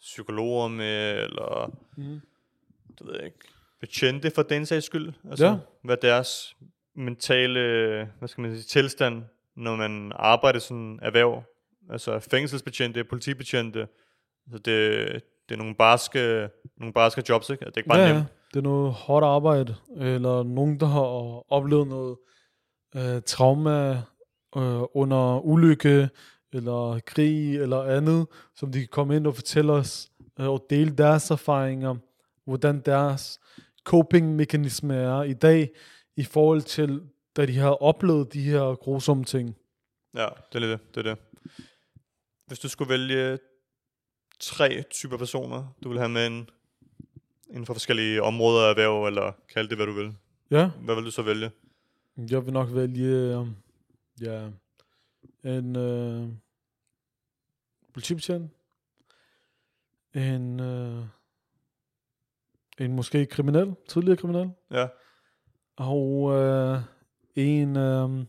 psykologer 0.00 0.68
med, 0.68 1.22
eller 1.24 1.76
Mm. 1.96 2.20
det 2.98 3.06
ved 3.06 3.14
jeg 3.14 3.24
ikke, 3.24 3.38
betjente 3.80 4.30
for 4.30 4.42
den 4.42 4.66
sags 4.66 4.86
skyld. 4.86 5.12
Altså, 5.30 5.46
Ja. 5.46 5.56
hvad 5.82 5.96
deres 5.96 6.56
mentale, 6.94 7.60
hvad 8.18 8.28
skal 8.28 8.42
man 8.42 8.52
sige, 8.52 8.62
tilstand, 8.62 9.22
når 9.56 9.76
man 9.76 10.12
arbejder 10.16 10.58
sådan 10.58 10.98
erhverv. 11.02 11.42
Altså 11.90 12.18
fængselsbetjente, 12.18 13.04
politibetjente. 13.04 13.88
Altså 14.46 14.58
det, 14.58 15.22
det 15.48 15.54
er 15.54 15.58
nogle 15.58 15.74
barske, 15.74 16.48
nogle 16.76 16.92
barske 16.92 17.22
jobs, 17.28 17.50
ikke? 17.50 17.64
Det 17.64 17.72
er 17.72 17.78
ikke 17.78 17.88
bare 17.88 18.00
ja, 18.00 18.12
nemt. 18.12 18.26
det 18.52 18.58
er 18.58 18.62
noget 18.62 18.92
hårdt 18.92 19.24
arbejde, 19.24 19.76
eller 19.96 20.42
nogen, 20.42 20.80
der 20.80 20.86
har 20.86 21.52
oplevet 21.52 21.88
noget 21.88 22.16
øh, 22.96 23.22
trauma 23.26 23.90
øh, 24.56 24.82
under 24.94 25.40
ulykke, 25.40 26.08
eller 26.52 27.00
krig, 27.06 27.56
eller 27.56 27.82
andet, 27.82 28.26
som 28.56 28.72
de 28.72 28.78
kan 28.78 28.88
komme 28.88 29.16
ind 29.16 29.26
og 29.26 29.34
fortælle 29.34 29.72
os, 29.72 30.10
øh, 30.40 30.48
og 30.48 30.66
dele 30.70 30.90
deres 30.90 31.30
erfaringer, 31.30 31.96
hvordan 32.44 32.80
deres 32.80 33.40
coping-mekanisme 33.84 34.94
er 34.94 35.22
i 35.22 35.32
dag, 35.32 35.70
i 36.16 36.24
forhold 36.24 36.62
til, 36.62 37.02
da 37.36 37.46
de 37.46 37.58
har 37.58 37.82
oplevet 37.82 38.32
de 38.32 38.42
her 38.42 38.74
grusomme 38.74 39.24
ting. 39.24 39.56
Ja, 40.16 40.28
det 40.52 40.62
er 40.62 40.66
det. 40.66 40.94
det, 40.94 41.06
er 41.06 41.14
det. 41.14 41.18
Hvis 42.46 42.58
du 42.58 42.68
skulle 42.68 42.90
vælge 42.90 43.38
tre 44.40 44.82
typer 44.90 45.16
personer, 45.16 45.74
du 45.84 45.88
vil 45.88 45.98
have 45.98 46.08
med 46.08 46.26
en, 46.26 46.48
inden 47.50 47.66
for 47.66 47.74
forskellige 47.74 48.22
områder 48.22 48.66
af 48.66 48.70
erhverv, 48.70 49.06
eller 49.06 49.32
kald 49.54 49.68
det, 49.68 49.78
hvad 49.78 49.86
du 49.86 49.92
vil. 49.92 50.16
Ja, 50.50 50.70
Hvad 50.80 50.94
vil 50.94 51.04
du 51.04 51.10
så 51.10 51.22
vælge? 51.22 51.50
jeg 52.16 52.44
vil 52.44 52.52
nok 52.52 52.68
vælge, 52.74 53.06
øh, 53.06 53.46
ja, 54.20 54.48
en 55.44 55.76
øh, 55.76 56.28
politibetjent, 57.92 58.50
en, 60.14 60.60
øh, 60.60 61.04
en 62.78 62.92
måske 62.92 63.26
kriminel, 63.26 63.74
tidligere 63.88 64.16
kriminel, 64.16 64.50
Ja, 64.70 64.86
og 65.76 66.32
øh, 66.34 66.78
en, 67.34 67.76
øh, 67.76 68.24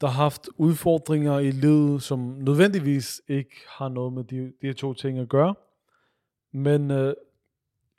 der 0.00 0.06
har 0.06 0.22
haft 0.22 0.48
udfordringer 0.56 1.38
i 1.38 1.50
livet, 1.50 2.02
som 2.02 2.18
nødvendigvis 2.18 3.22
ikke 3.28 3.56
har 3.68 3.88
noget 3.88 4.12
med 4.12 4.24
de, 4.24 4.36
de 4.36 4.66
her 4.66 4.72
to 4.72 4.94
ting 4.94 5.18
at 5.18 5.28
gøre, 5.28 5.54
men 6.52 6.90
øh, 6.90 7.14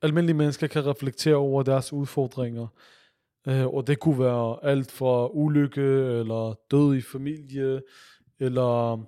almindelige 0.01 0.37
mennesker 0.37 0.67
kan 0.67 0.85
reflektere 0.85 1.35
over 1.35 1.63
deres 1.63 1.93
udfordringer, 1.93 2.67
øh, 3.47 3.67
og 3.67 3.87
det 3.87 3.99
kunne 3.99 4.19
være 4.19 4.63
alt 4.63 4.91
fra 4.91 5.27
ulykke, 5.27 5.81
eller 6.19 6.55
død 6.71 6.95
i 6.95 7.01
familie, 7.01 7.81
eller 8.39 9.03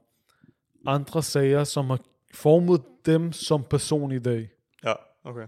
andre 0.85 1.23
sager, 1.23 1.63
som 1.63 1.89
har 1.89 1.99
formet 2.33 2.81
dem 3.05 3.31
som 3.31 3.63
person 3.63 4.11
i 4.11 4.19
dag. 4.19 4.49
ja, 4.83 4.93
okay. 5.23 5.47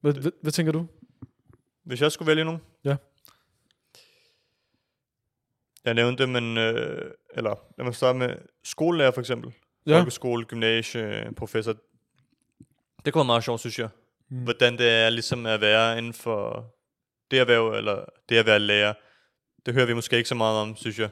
Hvad, 0.00 0.12
hvad, 0.12 0.32
hvad 0.42 0.52
tænker 0.52 0.72
du? 0.72 0.86
Hvis 1.82 2.00
jeg 2.00 2.12
skulle 2.12 2.26
vælge 2.26 2.44
nogen? 2.44 2.60
Ja. 2.84 2.96
Jeg 5.84 5.94
nævnte, 5.94 6.26
men, 6.26 6.58
øh, 6.58 7.10
eller 7.34 7.54
lad 7.78 7.84
mig 7.84 7.94
starte 7.94 8.18
med 8.18 8.36
skolelærer 8.64 9.10
for 9.10 9.20
eksempel. 9.20 9.52
Ja. 9.86 9.98
Folkeskole, 9.98 10.44
gymnasie, 10.44 11.32
professor. 11.36 11.76
Det 13.04 13.12
kunne 13.12 13.20
være 13.20 13.26
meget 13.26 13.44
sjovt, 13.44 13.60
synes 13.60 13.78
jeg. 13.78 13.88
Mm. 14.28 14.36
Hvordan 14.44 14.78
det 14.78 14.90
er 14.90 15.10
ligesom 15.10 15.46
at 15.46 15.60
være 15.60 15.98
inden 15.98 16.12
for 16.12 16.70
det 17.30 17.38
erhverv, 17.38 17.68
eller 17.68 18.04
det 18.28 18.36
at 18.36 18.46
være 18.46 18.58
lærer. 18.58 18.94
Det 19.66 19.74
hører 19.74 19.86
vi 19.86 19.94
måske 19.94 20.16
ikke 20.16 20.28
så 20.28 20.34
meget 20.34 20.58
om, 20.60 20.76
synes 20.76 20.98
jeg. 20.98 21.08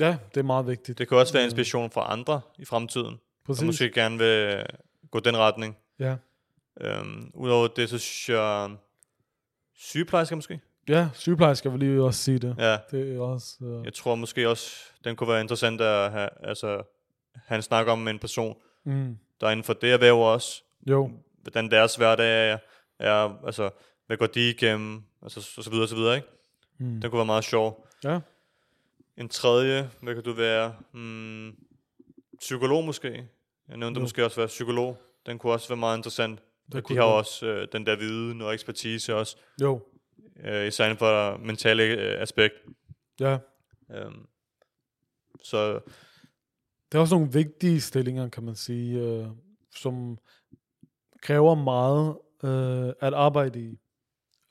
Ja, 0.00 0.16
det 0.34 0.40
er 0.40 0.44
meget 0.44 0.66
vigtigt. 0.66 0.98
Det 0.98 1.08
kan 1.08 1.18
også 1.18 1.32
være 1.32 1.42
Øh, 1.42 1.44
inspiration 1.44 1.90
fra 1.90 2.12
andre 2.12 2.40
i 2.58 2.64
fremtiden, 2.64 3.20
Præcis. 3.46 3.58
som 3.58 3.66
måske 3.66 3.90
gerne 3.90 4.18
vil 4.18 4.66
gå 5.10 5.20
den 5.20 5.36
retning. 5.36 5.76
Ja. 5.98 6.16
Øhm, 6.80 7.30
Udover 7.34 7.68
det, 7.68 7.90
så 7.90 7.98
synes 7.98 8.28
jeg, 8.28 8.70
sygeplejersker 9.74 10.36
måske. 10.36 10.60
Ja, 10.88 11.08
sygeplejersker 11.14 11.70
vil 11.70 11.80
lige 11.80 12.02
også 12.02 12.22
sige 12.22 12.38
det. 12.38 12.54
Ja, 12.58 12.78
Det 12.90 13.14
er 13.16 13.20
også... 13.20 13.56
Uh, 13.60 13.84
jeg 13.84 13.94
tror 13.94 14.14
måske 14.14 14.48
også, 14.48 14.76
den 15.04 15.16
kunne 15.16 15.28
være 15.28 15.40
interessant 15.40 15.80
at 15.80 16.12
have, 16.12 16.28
altså, 16.42 16.82
han 17.34 17.62
snakker 17.62 17.92
om 17.92 17.98
med 17.98 18.12
en 18.12 18.18
person, 18.18 18.56
mm, 18.84 19.18
der 19.40 19.46
er 19.46 19.50
inden 19.50 19.64
for 19.64 19.72
det 19.72 19.92
erhverv 19.92 20.18
også, 20.18 20.62
jo, 20.86 21.10
hvordan 21.42 21.70
deres 21.70 21.96
hverdag 21.96 22.50
er, 22.52 22.58
er 22.98 23.44
altså, 23.46 23.70
hvad 24.06 24.16
går 24.16 24.26
de 24.26 24.50
igennem, 24.50 25.02
altså, 25.22 25.40
så, 25.42 25.62
så 25.62 25.70
videre, 25.70 25.88
så 25.88 25.94
videre, 25.96 26.16
ikke? 26.16 26.28
mm. 26.78 27.00
Den 27.00 27.10
kunne 27.10 27.18
være 27.18 27.26
meget 27.26 27.44
sjov. 27.44 27.86
ja, 28.04 28.20
En 29.16 29.28
tredje, 29.28 29.90
hvad 30.00 30.14
kan 30.14 30.24
du 30.24 30.32
være? 30.32 30.74
Hmm, 30.92 31.54
psykolog 32.40 32.84
måske. 32.84 33.28
Jeg 33.68 33.76
nævnte 33.76 33.98
Jo. 33.98 34.02
måske 34.02 34.24
også 34.24 34.36
være 34.36 34.46
psykolog. 34.46 34.98
Den 35.26 35.38
kunne 35.38 35.52
også 35.52 35.68
være 35.68 35.76
meget 35.76 35.96
interessant. 35.96 36.40
Det 36.72 36.88
De 36.88 36.96
har 36.96 37.04
det. 37.06 37.12
også 37.14 37.46
øh, 37.46 37.68
den 37.72 37.86
der 37.86 37.96
viden 37.96 38.40
og 38.42 38.54
ekspertise 38.54 39.14
også, 39.16 39.36
jo, 39.62 39.80
øh, 40.44 40.66
især 40.66 40.84
inden 40.84 40.98
for 40.98 41.36
mentale 41.36 41.82
øh, 41.82 42.22
aspekt. 42.22 42.54
ja. 43.20 43.38
Um, 44.06 44.28
så 45.42 45.74
Det 46.92 46.98
er 46.98 46.98
også 46.98 47.14
nogle 47.14 47.32
vigtige 47.32 47.80
stillinger, 47.80 48.28
kan 48.28 48.42
man 48.42 48.54
sige, 48.54 49.00
øh, 49.00 49.26
som 49.76 50.18
kræver 51.22 51.54
meget 51.54 52.16
øh, 52.44 52.94
at 53.00 53.14
arbejde 53.14 53.60
i. 53.60 53.78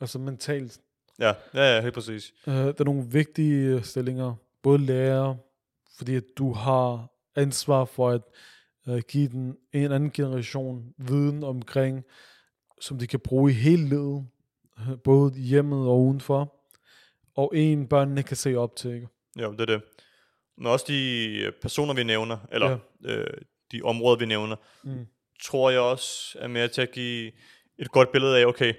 Altså 0.01 0.19
mentalt. 0.19 0.79
ja, 1.19 1.33
ja, 1.53 1.75
ja, 1.75 1.81
helt 1.81 1.93
præcis. 1.93 2.33
Øh, 2.47 2.53
der 2.53 2.73
er 2.79 2.83
nogle 2.83 3.05
vigtige 3.11 3.75
øh, 3.75 3.83
stillinger. 3.83 4.35
Både 4.61 4.77
lærer, 4.77 5.35
fordi 5.97 6.15
at 6.15 6.23
du 6.37 6.53
har 6.53 7.07
ansvar 7.35 7.85
for 7.85 8.09
at 8.09 8.21
øh, 8.87 9.01
give 9.07 9.27
den 9.27 9.57
en 9.73 9.91
anden 9.91 10.11
generation 10.11 10.93
viden 10.97 11.43
omkring, 11.43 12.03
som 12.81 12.99
de 12.99 13.07
kan 13.07 13.19
bruge 13.19 13.51
i 13.51 13.53
hele 13.53 13.89
livet. 13.89 14.27
Både 15.03 15.39
hjemmet 15.39 15.87
og 15.87 16.01
udenfor. 16.01 16.55
Og 17.35 17.51
en 17.55 17.87
børnene 17.87 18.23
kan 18.23 18.37
se 18.37 18.55
op 18.55 18.75
til. 18.75 18.93
Ikke? 18.93 19.07
Jo, 19.41 19.51
det 19.51 19.61
er 19.61 19.65
det. 19.65 19.81
Men 20.57 20.67
også 20.67 20.85
de 20.87 21.27
øh, 21.45 21.51
personer, 21.61 21.93
vi 21.93 22.03
nævner, 22.03 22.37
eller 22.51 22.77
ja. 23.03 23.11
øh, 23.15 23.27
de 23.71 23.81
områder, 23.81 24.17
vi 24.17 24.25
nævner, 24.25 24.55
Mm. 24.83 25.07
tror 25.43 25.69
jeg 25.69 25.79
også 25.79 26.37
er 26.39 26.47
mere 26.47 26.67
til 26.67 26.81
at 26.81 26.91
give 26.91 27.31
et 27.77 27.91
godt 27.91 28.11
billede 28.11 28.39
af, 28.39 28.45
okay, 28.45 28.73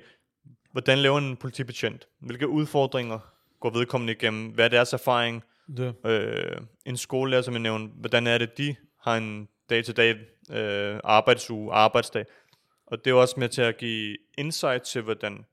hvordan 0.72 0.98
laver 0.98 1.18
en 1.18 1.36
politibetjent? 1.36 2.08
Hvilke 2.20 2.48
udfordringer 2.48 3.18
går 3.60 3.70
vedkommende 3.70 4.12
igennem? 4.12 4.50
Hvad 4.50 4.64
er 4.64 4.68
deres 4.68 4.92
erfaring? 4.92 5.42
Ja. 5.78 5.92
Øh, 6.10 6.60
en 6.86 6.96
skolelærer, 6.96 7.42
som 7.42 7.54
jeg 7.54 7.60
nævnte, 7.60 7.94
hvordan 8.00 8.26
er 8.26 8.38
det, 8.38 8.58
de 8.58 8.76
har 9.00 9.16
en 9.16 9.48
dag-til-dag 9.70 10.16
øh, 10.50 11.00
arbejdsuge, 11.04 11.72
arbejdsdag? 11.72 12.24
Og 12.86 13.04
det 13.04 13.10
er 13.10 13.14
også 13.14 13.40
med 13.40 13.48
til 13.48 13.62
at 13.62 13.76
give 13.78 14.16
insight 14.38 14.82
til, 14.82 15.02
hvordan 15.02 15.44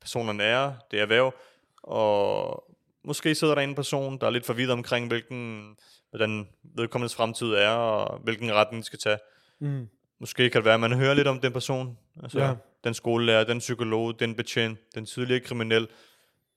personerne 0.00 0.42
er, 0.42 0.72
det 0.90 0.98
er 0.98 1.02
erhverv, 1.02 1.34
og 1.82 2.64
måske 3.04 3.34
sidder 3.34 3.54
der 3.54 3.62
en 3.62 3.74
person, 3.74 4.18
der 4.20 4.26
er 4.26 4.30
lidt 4.30 4.46
forvirret 4.46 4.70
omkring, 4.72 5.06
hvilken, 5.08 5.76
hvordan 6.10 6.48
vedkommendes 6.76 7.14
fremtid 7.14 7.46
er, 7.54 7.70
og 7.70 8.18
hvilken 8.18 8.52
retning 8.54 8.82
de 8.82 8.86
skal 8.86 8.98
tage. 8.98 9.18
Mm. 9.60 9.88
Måske 10.20 10.50
kan 10.50 10.58
det 10.58 10.64
være, 10.64 10.74
at 10.74 10.80
man 10.80 10.92
hører 10.92 11.14
lidt 11.14 11.28
om 11.28 11.40
den 11.40 11.52
person, 11.52 11.98
altså 12.22 12.38
Ja. 12.40 12.54
den 12.84 12.94
skolelærer, 12.94 13.44
den 13.44 13.58
psykolog, 13.58 14.20
den 14.20 14.34
betjent, 14.34 14.78
den 14.94 15.06
tidligere 15.06 15.40
kriminel, 15.40 15.88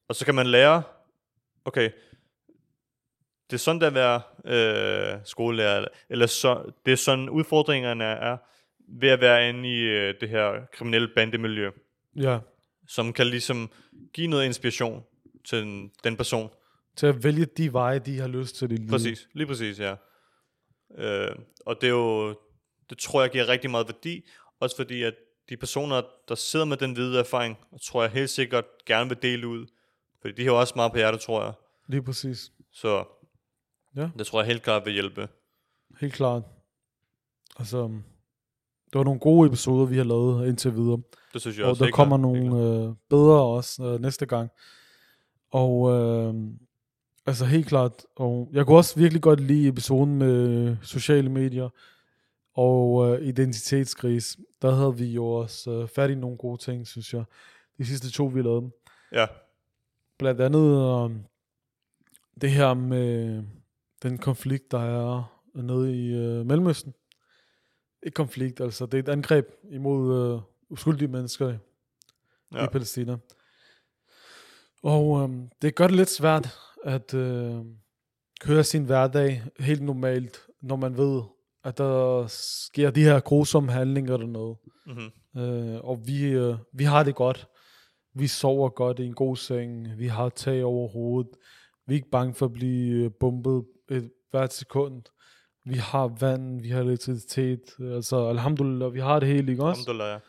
og 0.08 0.16
så 0.16 0.26
kan 0.26 0.36
man 0.36 0.48
lære, 0.48 0.84
okay, 1.66 1.90
det 3.50 3.54
er 3.58 3.60
sådan, 3.60 3.82
der 3.82 3.88
at 3.88 3.94
være 3.94 4.22
øh, 4.46 5.20
skolelærer, 5.24 5.76
eller- 5.78 5.90
eller 6.10 6.26
så, 6.26 6.72
det 6.86 6.92
er 6.92 6.96
sådan 6.98 7.30
udfordringerne 7.30 8.04
er 8.04 8.38
ved 9.00 9.10
at 9.10 9.22
være 9.22 9.50
inde 9.50 9.70
i 9.70 9.80
øh, 9.82 10.14
det 10.22 10.30
her 10.30 10.66
kriminelle 10.74 11.08
bandemiljø, 11.16 11.72
ja. 12.16 12.40
Som 12.88 13.14
kan 13.14 13.28
ligesom 13.28 13.70
give 14.14 14.28
noget 14.28 14.46
inspiration 14.46 15.04
til 15.46 15.62
den, 15.62 15.92
den 16.04 16.18
person. 16.18 16.50
Til 16.96 17.08
at 17.08 17.24
vælge 17.24 17.46
de 17.46 17.74
veje, 17.74 18.00
de 18.00 18.20
har 18.20 18.28
lyst 18.28 18.56
til 18.56 18.70
livet. 18.70 18.90
Præcis, 18.90 19.28
lige 19.34 19.48
præcis, 19.48 19.80
ja. 19.80 19.96
Øh, 20.98 21.36
og 21.66 21.76
det 21.82 21.88
er 21.88 21.92
jo, 21.92 22.30
det 22.90 22.98
tror 22.98 23.22
jeg 23.22 23.32
giver 23.32 23.48
rigtig 23.48 23.70
meget 23.72 23.88
værdi, 23.88 24.22
også 24.60 24.76
fordi 24.76 25.04
at 25.04 25.14
de 25.50 25.58
personer, 25.58 26.02
der 26.28 26.36
sidder 26.36 26.66
med 26.66 26.78
den 26.78 26.94
hvide 26.94 27.20
erfaring, 27.20 27.58
tror 27.84 28.02
jeg 28.04 28.12
helt 28.12 28.30
sikkert 28.30 28.66
gerne 28.86 29.10
vil 29.10 29.18
dele 29.22 29.48
ud, 29.48 29.66
fordi 30.22 30.34
de 30.34 30.46
har 30.46 30.52
også 30.52 30.74
meget 30.76 30.92
på 30.92 30.98
hjertet, 30.98 31.22
tror 31.22 31.44
jeg. 31.44 31.54
Lige 31.88 32.04
præcis. 32.04 32.52
Så 32.74 33.04
Ja. 33.96 34.10
det 34.18 34.28
tror 34.28 34.40
jeg 34.42 34.48
helt 34.48 34.64
klart 34.64 34.86
vil 34.86 34.94
hjælpe. 34.94 35.30
Helt 36.00 36.14
klart. 36.14 36.44
Altså, 37.60 38.02
det 38.94 39.00
var 39.00 39.04
nogle 39.04 39.20
gode 39.20 39.48
episoder, 39.48 39.86
vi 39.86 39.98
har 39.98 40.04
lavet 40.04 40.48
indtil 40.48 40.76
videre. 40.76 41.02
Det 41.34 41.42
synes 41.42 41.58
jeg 41.58 41.66
og 41.66 41.70
også. 41.70 41.80
der 41.80 41.86
helt 41.86 41.96
kommer 41.96 42.18
klart, 42.18 42.22
nogle 42.22 42.86
øh, 42.88 42.96
bedre 43.10 43.42
også 43.42 43.84
øh, 43.84 44.02
næste 44.02 44.26
gang. 44.26 44.50
Og 45.52 45.92
øh, 45.92 46.34
altså 47.26 47.46
helt 47.46 47.68
klart. 47.68 48.06
Og 48.16 48.50
jeg 48.54 48.66
kunne 48.66 48.78
også 48.78 49.00
virkelig 49.00 49.22
godt 49.22 49.40
lide 49.40 49.68
episoden 49.68 50.16
med 50.16 50.76
sociale 50.82 51.30
medier 51.30 51.70
og 52.56 53.10
øh, 53.10 53.28
identitetskris. 53.28 54.38
Der 54.62 54.76
havde 54.76 54.98
vi 54.98 55.06
jo 55.06 55.26
også 55.26 55.72
øh, 55.72 55.88
fat 55.88 56.10
i 56.10 56.16
nogle 56.16 56.38
gode 56.38 56.62
ting, 56.62 56.88
synes 56.88 57.14
jeg. 57.14 57.24
De 57.78 57.86
sidste 57.86 58.12
to, 58.12 58.26
vi 58.26 58.42
lavede. 58.42 58.72
Ja, 59.12 59.26
Blandt 60.22 60.42
andet 60.42 60.62
øh, 60.62 61.18
det 62.42 62.52
her 62.52 62.74
med 62.74 63.44
den 64.04 64.18
konflikt, 64.18 64.72
der 64.72 64.80
er 64.80 65.42
nede 65.56 65.96
i 65.96 66.14
øh, 66.14 66.46
Mellemøsten. 66.46 66.94
Ikke 68.04 68.16
konflikt, 68.16 68.62
altså 68.62 68.86
det 68.86 68.94
er 68.94 69.04
et 69.04 69.10
angreb 69.10 69.46
imod 69.72 70.34
øh, 70.36 70.42
uskyldige 70.70 71.08
mennesker 71.08 71.58
ja. 72.54 72.64
i 72.64 72.68
Palæstina. 72.68 73.18
Og 74.84 75.22
øh, 75.22 75.36
det 75.62 75.76
gør 75.76 75.88
det 75.88 75.96
lidt 75.96 76.10
svært 76.10 76.58
at 76.84 77.14
øh, 77.14 77.56
køre 78.42 78.64
sin 78.64 78.84
hverdag 78.84 79.44
helt 79.60 79.82
normalt, 79.82 80.40
når 80.62 80.76
man 80.76 80.98
ved, 80.98 81.22
at 81.64 81.78
der 81.78 82.26
sker 82.28 82.92
de 82.92 83.04
her 83.04 83.20
grusomme 83.20 83.72
handlinger 83.72 84.14
eller 84.14 84.28
noget. 84.28 84.58
Mm-hmm. 84.86 85.42
Øh, 85.42 85.80
og 85.84 86.08
vi, 86.08 86.24
øh, 86.24 86.56
vi 86.74 86.84
har 86.84 87.04
det 87.04 87.16
godt. 87.16 87.48
Vi 88.14 88.28
sover 88.28 88.70
godt 88.70 89.00
i 89.00 89.06
en 89.06 89.14
god 89.14 89.36
seng. 89.36 89.98
Vi 89.98 90.08
har 90.08 90.30
tag 90.30 90.64
over 90.64 90.88
hovedet. 90.88 91.32
Vi 91.88 91.94
er 91.94 91.96
ikke 91.96 92.10
bange 92.10 92.34
for 92.34 92.46
at 92.46 92.54
blive 92.54 93.06
øh, 93.06 93.12
bombet 93.20 93.66
et 93.92 94.12
hvert 94.32 94.54
sekund. 94.54 95.04
Vi 95.64 95.76
har 95.76 96.08
vand, 96.08 96.62
vi 96.62 96.70
har 96.70 96.82
elektricitet. 96.82 97.62
Altså, 97.80 98.30
alhamdulillah, 98.30 98.94
vi 98.94 99.00
har 99.00 99.20
det 99.20 99.30
hele, 99.30 99.52
ikke 99.52 99.64
også? 99.64 99.92
Alhamdulillah, 99.92 100.22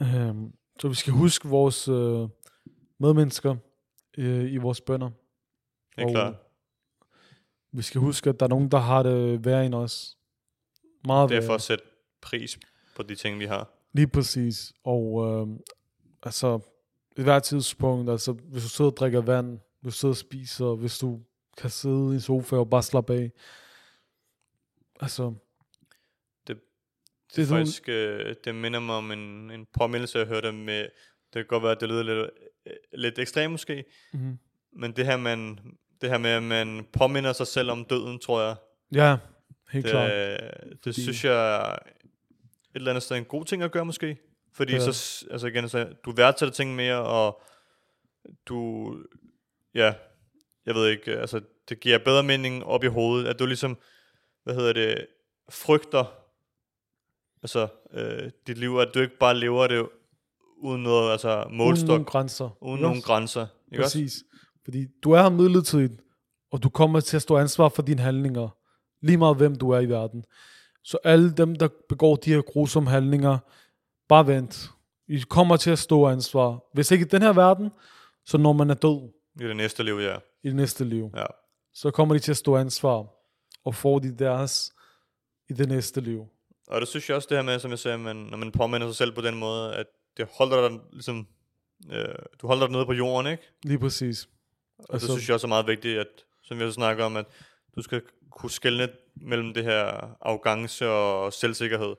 ja. 0.00 0.28
Øhm, 0.28 0.52
så 0.80 0.88
vi 0.88 0.94
skal 0.94 1.12
huske 1.12 1.48
vores 1.48 1.88
øh, 1.88 2.28
medmennesker 2.98 3.56
øh, 4.18 4.52
i 4.52 4.56
vores 4.56 4.80
bønder. 4.80 5.10
Det 5.96 6.02
er 6.02 6.06
Og 6.06 6.10
klart. 6.10 6.34
Vi 7.72 7.82
skal 7.82 8.00
huske, 8.00 8.30
at 8.30 8.40
der 8.40 8.46
er 8.46 8.50
nogen, 8.50 8.70
der 8.70 8.78
har 8.78 9.02
det 9.02 9.44
værre 9.44 9.66
end 9.66 9.74
os. 9.74 10.16
Meget 11.04 11.30
Det 11.30 11.36
er 11.38 11.46
for 11.46 11.54
at 11.54 11.62
sætte 11.62 11.84
pris 12.20 12.58
på 12.96 13.02
de 13.02 13.14
ting, 13.14 13.38
vi 13.38 13.44
har. 13.44 13.68
Lige 13.92 14.06
præcis. 14.06 14.72
Og 14.84 15.26
øh, 15.26 15.46
altså, 16.22 16.60
i 17.16 17.22
hvert 17.22 17.42
tidspunkt, 17.42 18.10
altså, 18.10 18.32
hvis 18.32 18.62
du 18.62 18.68
sidder 18.68 18.90
og 18.90 18.96
drikker 18.96 19.20
vand, 19.20 19.58
hvis 19.80 19.94
du 19.94 19.98
sidder 19.98 20.12
og 20.12 20.16
spiser, 20.16 20.74
hvis 20.74 20.98
du 20.98 21.20
kan 21.58 21.70
sidde 21.70 22.10
i 22.10 22.14
en 22.14 22.20
sofa 22.20 22.56
og 22.56 22.70
bare 22.70 22.82
slappe 22.82 23.14
af. 23.14 23.30
Altså, 25.00 25.34
Det, 26.46 26.60
det 27.36 27.42
er 27.42 27.46
sådan, 27.46 27.60
Faktisk, 27.66 27.88
øh, 27.88 28.34
det 28.44 28.54
minder 28.54 28.80
mig 28.80 28.94
om 28.96 29.10
en, 29.12 29.50
en 29.50 29.66
påmindelse, 29.78 30.18
jeg 30.18 30.26
hørte 30.26 30.52
med, 30.52 30.80
det 30.82 30.88
kan 31.34 31.46
godt 31.46 31.62
være, 31.62 31.72
at 31.72 31.80
det 31.80 31.88
lyder 31.88 32.02
lidt, 32.02 32.30
øh, 32.66 32.72
lidt 32.92 33.18
ekstremt 33.18 33.50
måske, 33.52 33.84
mm, 34.12 34.38
men 34.72 34.92
det 34.92 35.06
her, 35.06 35.16
man, 35.16 35.58
det 36.00 36.10
her 36.10 36.18
med, 36.18 36.30
at 36.30 36.42
man 36.42 36.86
påminder 36.92 37.32
sig 37.32 37.46
selv 37.46 37.70
om 37.70 37.84
døden, 37.84 38.18
tror 38.18 38.42
jeg, 38.42 38.56
ja, 38.94 39.16
helt 39.72 39.84
det, 39.84 39.90
klart. 39.92 40.10
det 40.10 40.78
Fordi- 40.82 41.02
synes 41.02 41.24
jeg 41.24 41.56
er 41.56 41.72
et 41.72 41.78
eller 42.74 42.90
andet 42.90 43.02
sted 43.02 43.16
en 43.16 43.24
god 43.24 43.44
ting 43.44 43.62
at 43.62 43.72
gøre 43.72 43.84
måske. 43.84 44.16
Fordi 44.52 44.72
Ja. 44.72 44.92
så, 44.92 45.26
altså 45.30 45.46
igen, 45.46 45.68
så, 45.68 45.92
du 46.04 46.12
værdsætter 46.12 46.52
ting 46.52 46.74
mere, 46.74 47.02
og 47.04 47.42
du, 48.46 48.90
ja, 49.74 49.94
jeg 50.66 50.74
ved 50.74 50.88
ikke, 50.88 51.10
altså 51.18 51.40
det 51.68 51.80
giver 51.80 51.98
bedre 51.98 52.22
mening 52.22 52.64
op 52.64 52.84
i 52.84 52.86
hovedet, 52.86 53.28
at 53.28 53.38
du 53.38 53.46
ligesom, 53.46 53.78
hvad 54.44 54.54
hedder 54.54 54.72
det, 54.72 55.06
frygter, 55.50 56.04
altså 57.42 57.68
øh, 57.92 58.30
dit 58.46 58.58
liv, 58.58 58.76
at 58.76 58.88
du 58.94 59.00
ikke 59.00 59.18
bare 59.18 59.36
lever 59.38 59.66
det 59.66 59.88
uden 60.58 60.82
noget, 60.82 61.12
altså 61.12 61.42
Uden 61.44 61.56
målstok, 61.56 61.88
nogen 61.88 62.04
grænser. 62.04 62.56
uden 62.62 62.80
nogen 62.80 62.96
også? 62.96 63.06
grænser. 63.06 63.46
Ikke 63.72 63.84
også? 63.84 63.98
Præcis. 63.98 64.24
Fordi 64.64 64.86
du 65.02 65.12
er 65.12 65.22
her 65.22 65.30
midlertidigt, 65.30 66.00
og 66.52 66.62
du 66.62 66.68
kommer 66.68 67.00
til 67.00 67.16
at 67.16 67.22
stå 67.22 67.36
ansvar 67.38 67.68
for 67.68 67.82
dine 67.82 68.02
handlinger. 68.02 68.48
Lige 69.02 69.16
meget 69.16 69.36
hvem 69.36 69.56
du 69.56 69.70
er 69.70 69.80
i 69.80 69.88
verden. 69.88 70.24
Så 70.84 70.98
alle 71.04 71.32
dem, 71.32 71.56
der 71.56 71.68
begår 71.88 72.16
de 72.16 72.30
her 72.34 72.42
grusomme 72.42 72.90
handlinger, 72.90 73.38
bare 74.08 74.26
vent. 74.26 74.70
I 75.08 75.18
kommer 75.28 75.56
til 75.56 75.70
at 75.70 75.78
stå 75.78 76.06
ansvar. 76.06 76.60
Hvis 76.72 76.90
ikke 76.90 77.04
i 77.04 77.08
den 77.08 77.22
her 77.22 77.32
verden, 77.32 77.70
så 78.26 78.38
når 78.38 78.52
man 78.52 78.70
er 78.70 78.74
død 78.74 79.10
I 79.40 79.44
det 79.44 79.56
næste 79.56 79.82
liv, 79.82 79.94
ja. 79.94 80.16
i 80.42 80.48
det 80.48 80.56
næste 80.56 80.84
liv, 80.84 81.10
ja. 81.16 81.26
så 81.74 81.90
kommer 81.90 82.14
de 82.14 82.18
til 82.20 82.30
at 82.30 82.36
stå 82.36 82.56
ansvar. 82.56 83.13
Og 83.64 83.74
får 83.74 83.98
de 83.98 84.18
deres 84.18 84.72
i 85.48 85.52
det 85.52 85.68
næste 85.68 86.00
liv. 86.00 86.28
Og 86.66 86.80
det 86.80 86.88
synes 86.88 87.08
jeg 87.08 87.16
også 87.16 87.28
det 87.30 87.38
her 87.38 87.42
med, 87.42 87.58
som 87.58 87.70
jeg 87.70 87.78
sagde, 87.78 87.98
man, 87.98 88.16
når 88.16 88.36
man 88.36 88.52
påminder 88.52 88.88
sig 88.88 88.96
selv 88.96 89.12
på 89.12 89.20
den 89.20 89.34
måde, 89.38 89.74
at 89.74 89.86
det 90.16 90.28
holder 90.32 90.68
dig 90.68 90.78
ligesom, 90.92 91.26
øh, 91.92 92.14
du 92.42 92.46
holder 92.46 92.66
dig 92.66 92.72
nede 92.72 92.86
på 92.86 92.92
jorden, 92.92 93.32
ikke? 93.32 93.42
Lige 93.62 93.78
præcis. 93.78 94.28
Og 94.78 94.94
altså, 94.94 95.06
det 95.06 95.14
synes 95.14 95.28
jeg 95.28 95.34
også 95.34 95.46
er 95.46 95.48
meget 95.48 95.66
vigtigt, 95.66 95.98
at, 95.98 96.06
som 96.42 96.58
vi 96.58 96.64
også 96.64 96.74
snakker 96.74 97.04
om, 97.04 97.16
at 97.16 97.26
du 97.76 97.82
skal 97.82 98.02
kunne 98.30 98.50
skelne 98.50 98.88
mellem 99.14 99.54
det 99.54 99.64
her 99.64 99.84
arrogance 100.20 100.88
og 100.88 101.32
selvsikkerhed. 101.32 101.94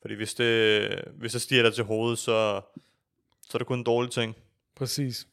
Fordi 0.00 0.14
hvis 0.14 0.34
det, 0.34 0.88
hvis 1.14 1.32
det 1.32 1.42
stiger 1.42 1.62
dig 1.62 1.74
til 1.74 1.84
hovedet, 1.84 2.18
så, 2.18 2.60
så 3.42 3.50
er 3.54 3.58
det 3.58 3.66
kun 3.66 3.78
en 3.78 3.84
dårlig 3.84 4.10
ting. 4.10 4.36
Præcis. 4.74 5.28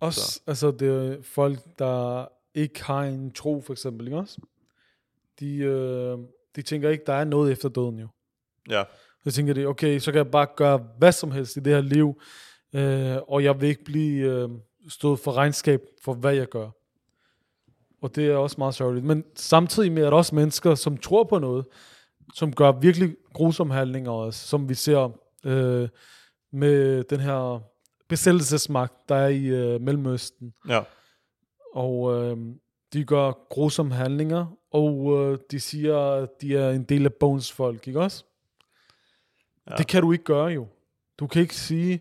Også, 0.00 0.20
så. 0.20 0.40
altså 0.46 0.70
det 0.70 0.88
er 0.88 1.22
folk, 1.22 1.58
der 1.78 2.26
ikke 2.54 2.84
har 2.84 3.02
en 3.02 3.32
tro, 3.32 3.60
for 3.60 3.72
eksempel, 3.72 4.06
ikke 4.06 4.18
også? 4.18 4.40
De, 5.40 5.56
øh, 5.56 6.18
de 6.56 6.62
tænker 6.62 6.90
ikke, 6.90 7.04
der 7.06 7.12
er 7.12 7.24
noget 7.24 7.52
efter 7.52 7.68
døden 7.68 7.98
jo. 7.98 8.08
Ja, 8.70 8.84
Så 9.24 9.32
tænker 9.32 9.54
de, 9.54 9.66
okay, 9.66 9.98
så 9.98 10.12
kan 10.12 10.18
jeg 10.18 10.30
bare 10.30 10.46
gøre 10.56 10.86
hvad 10.98 11.12
som 11.12 11.30
helst 11.30 11.56
i 11.56 11.60
det 11.60 11.72
her 11.72 11.80
liv, 11.80 12.20
øh, 12.74 13.16
og 13.28 13.44
jeg 13.44 13.60
vil 13.60 13.68
ikke 13.68 13.84
blive 13.84 14.32
øh, 14.32 14.48
stået 14.88 15.18
for 15.20 15.32
regnskab 15.32 15.80
for, 16.04 16.14
hvad 16.14 16.34
jeg 16.34 16.46
gør. 16.48 16.70
Og 18.02 18.16
det 18.16 18.26
er 18.26 18.36
også 18.36 18.56
meget 18.58 18.74
sørgeligt. 18.74 19.06
Men 19.06 19.24
samtidig 19.36 19.92
med, 19.92 20.02
at 20.04 20.10
der 20.10 20.16
også 20.16 20.34
mennesker, 20.34 20.74
som 20.74 20.96
tror 20.96 21.24
på 21.24 21.38
noget, 21.38 21.66
som 22.34 22.52
gør 22.52 22.72
virkelig 22.72 23.16
grusomme 23.32 23.74
handlinger 23.74 24.10
også, 24.10 24.48
som 24.48 24.68
vi 24.68 24.74
ser 24.74 25.18
øh, 25.44 25.88
med 26.52 27.04
den 27.04 27.20
her 27.20 27.60
besættelsesmagt, 28.08 28.92
der 29.08 29.14
er 29.14 29.28
i 29.28 29.44
øh, 29.44 29.80
Mellemøsten. 29.80 30.54
ja, 30.68 30.82
Og 31.74 32.14
øh, 32.14 32.36
de 32.92 33.04
gør 33.04 33.32
grusomme 33.50 33.94
handlinger, 33.94 34.56
og 34.70 35.18
øh, 35.32 35.38
de 35.50 35.60
siger, 35.60 35.98
at 35.98 36.28
de 36.40 36.56
er 36.56 36.70
en 36.70 36.82
del 36.84 37.04
af 37.04 37.14
Bones 37.14 37.52
folk, 37.52 37.88
ikke 37.88 38.00
også? 38.00 38.24
Ja. 39.70 39.74
Det 39.76 39.86
kan 39.86 40.02
du 40.02 40.12
ikke 40.12 40.24
gøre 40.24 40.46
jo. 40.46 40.68
Du 41.18 41.26
kan 41.26 41.42
ikke 41.42 41.56
sige, 41.56 42.00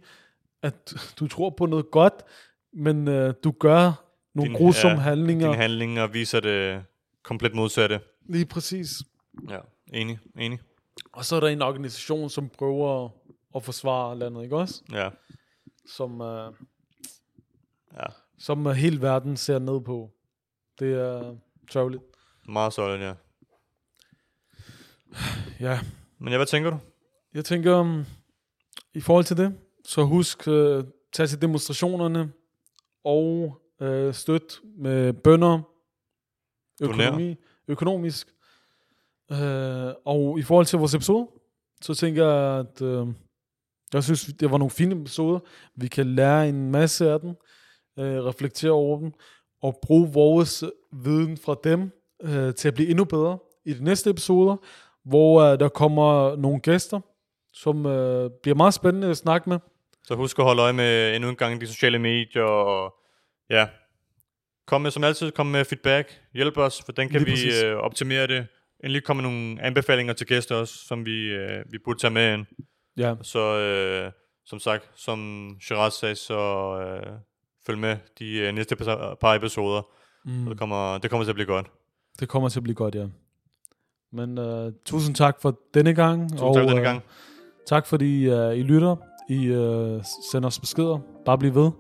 at 0.62 0.94
du 1.20 1.28
tror 1.28 1.50
på 1.50 1.66
noget 1.66 1.92
godt, 1.92 2.14
men 2.74 3.08
øh, 3.08 3.34
du 3.44 3.52
gør 3.52 4.06
nogle 4.34 4.50
Din- 4.52 4.58
grusomme 4.58 4.98
ja, 4.98 5.02
handlinger. 5.04 5.46
dine 5.48 5.56
handlinger 5.62 6.08
viser 6.08 6.40
det 6.40 6.84
komplet 7.24 7.54
modsatte. 7.56 8.00
Lige 8.26 8.46
præcis. 8.46 8.90
Ja, 9.50 9.60
enig, 9.94 10.20
enig. 10.38 10.60
Og 11.12 11.26
så 11.26 11.36
er 11.36 11.40
der 11.40 11.48
en 11.48 11.62
organisation, 11.62 12.30
som 12.30 12.50
prøver 12.50 13.10
at 13.56 13.64
forsvare 13.64 14.18
landet, 14.20 14.44
ikke 14.44 14.58
også? 14.58 14.84
Ja, 14.92 15.10
Som, 15.86 16.22
øh, 16.22 16.54
ja. 17.94 18.06
som 18.38 18.68
øh, 18.68 18.74
hele 18.74 19.02
verden 19.02 19.38
ser 19.38 19.60
ned 19.60 19.82
på. 19.82 20.12
Det 20.80 20.94
er 20.94 21.36
sørgeligt. 21.72 22.04
Meget 22.50 22.74
solid, 22.74 23.00
ja. 23.00 23.14
Ja, 25.70 25.80
Men 26.20 26.32
ja, 26.32 26.38
hvad 26.38 26.48
tænker 26.48 26.70
du? 26.70 26.78
Jeg 27.34 27.46
tænker, 27.46 27.80
um, 27.80 28.06
i 28.94 29.02
forhold 29.02 29.26
til 29.26 29.38
det, 29.38 29.58
så 29.86 30.04
husk, 30.04 30.48
uh, 30.48 30.84
tag 31.14 31.30
til 31.30 31.42
demonstrationerne, 31.42 32.32
og 33.04 33.58
uh, 33.82 34.14
støt 34.14 34.60
med 34.78 35.14
bønder, 35.14 35.62
økonomi, 36.82 37.36
økonomisk. 37.68 38.28
Uh, 39.32 39.38
og 40.06 40.40
i 40.40 40.42
forhold 40.42 40.66
til 40.66 40.80
vores 40.80 40.94
episode, 40.94 41.28
så 41.82 41.94
tænker 41.94 42.28
jeg, 42.28 42.60
at 42.60 42.82
uh, 42.82 43.14
jeg 43.94 44.04
synes, 44.04 44.26
det 44.40 44.52
var 44.52 44.58
nogle 44.58 44.72
fine 44.72 45.02
episoder. 45.02 45.40
Vi 45.76 45.88
kan 45.88 46.16
lære 46.16 46.50
en 46.50 46.72
masse 46.72 47.10
af 47.10 47.20
dem, 47.20 47.30
uh, 47.30 47.36
reflektere 48.04 48.72
over 48.72 49.00
dem, 49.00 49.12
og 49.62 49.80
bruge 49.82 50.14
vores 50.14 50.64
viden 50.92 51.38
fra 51.38 51.56
dem 51.64 51.99
uh, 52.24 52.54
til 52.54 52.68
at 52.68 52.74
blive 52.74 52.90
endnu 52.90 53.04
bedre 53.06 53.38
i 53.66 53.74
de 53.74 53.84
næste 53.84 54.10
episoder, 54.10 54.56
hvor 55.06 55.52
uh, 55.52 55.60
der 55.60 55.70
kommer 55.70 56.36
nogle 56.36 56.60
gæster, 56.60 57.00
som 57.54 57.86
øh, 57.86 58.30
bliver 58.44 58.56
meget 58.56 58.74
spændende 58.74 59.10
at 59.10 59.18
snakke 59.18 59.50
med. 59.50 59.60
Så 60.04 60.16
husk 60.16 60.40
at 60.40 60.46
holde 60.46 60.62
øje 60.62 60.74
med 60.74 61.16
endnu 61.16 61.30
en 61.30 61.36
gang 61.36 61.62
de 61.62 61.68
sociale 61.68 62.00
medier, 62.00 62.44
og 62.44 62.94
ja, 63.50 63.68
kom 64.68 64.82
med, 64.82 64.92
som 64.92 65.04
altid, 65.04 65.32
kom 65.32 65.46
med 65.46 65.66
feedback, 65.66 66.22
hjælp 66.34 66.58
os, 66.58 66.82
for 66.86 66.92
den 66.92 67.10
kan 67.10 67.22
Lige 67.22 67.26
vi 67.26 67.32
præcis. 67.32 67.64
øh, 67.64 67.76
optimere 67.76 68.28
det. 68.28 68.48
Endelig 68.84 69.04
kommer 69.04 69.24
nogle 69.24 69.62
anbefalinger 69.62 70.14
til 70.14 70.28
gæster 70.28 70.56
også, 70.56 70.74
som 70.88 71.06
vi, 71.06 71.26
øh, 71.28 71.64
vi 71.72 71.78
burde 71.86 72.00
tage 72.00 72.12
med 72.12 72.34
ind. 72.34 72.46
Ja, 72.98 73.16
Så 73.22 73.40
øh, 73.40 74.12
som 74.46 74.60
sagt, 74.60 74.90
som 74.96 75.50
Shiraz 75.62 75.94
sagde, 75.94 76.16
så 76.16 76.40
øh, 76.82 77.14
følg 77.66 77.78
med 77.78 77.98
de 78.20 78.40
øh, 78.40 78.54
næste 78.54 78.76
par 79.22 79.34
episoder. 79.36 79.82
Mm. 80.26 80.46
Det, 80.46 80.58
kommer, 80.58 80.98
det 80.98 81.10
kommer 81.10 81.24
til 81.24 81.32
at 81.32 81.36
blive 81.36 81.48
godt. 81.48 81.68
Det 82.20 82.30
kommer 82.30 82.50
til 82.50 82.60
at 82.60 82.64
blive 82.64 82.76
godt, 82.76 82.96
ja. 82.96 83.06
Men 84.14 84.38
øh, 84.38 84.72
tusind 84.86 85.16
tak 85.16 85.42
for 85.42 85.60
denne 85.74 85.94
gang. 85.94 86.22
Tusind 86.32 86.40
tak 86.40 86.54
for 86.54 86.60
denne 86.60 86.76
øh, 86.78 86.84
gang. 86.84 87.02
Tak 87.68 87.86
fordi 87.86 88.30
øh, 88.30 88.56
I 88.56 88.64
lytter. 88.64 88.96
I 89.30 89.46
øh, 89.46 90.04
sender 90.32 90.48
os 90.48 90.60
beskeder. 90.60 91.00
Bare 91.26 91.38
bliv 91.38 91.56
ved. 91.56 91.72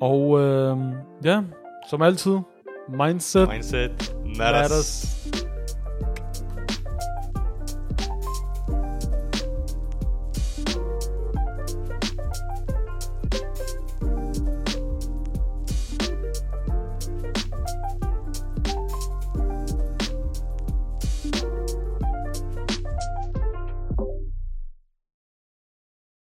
Og 0.00 0.40
øh, 0.40 0.78
ja, 1.24 1.42
som 1.90 2.02
altid, 2.02 2.38
mindset 2.88 3.48
Mindset 3.48 4.14
matters. 4.38 4.38
matters. 4.38 5.49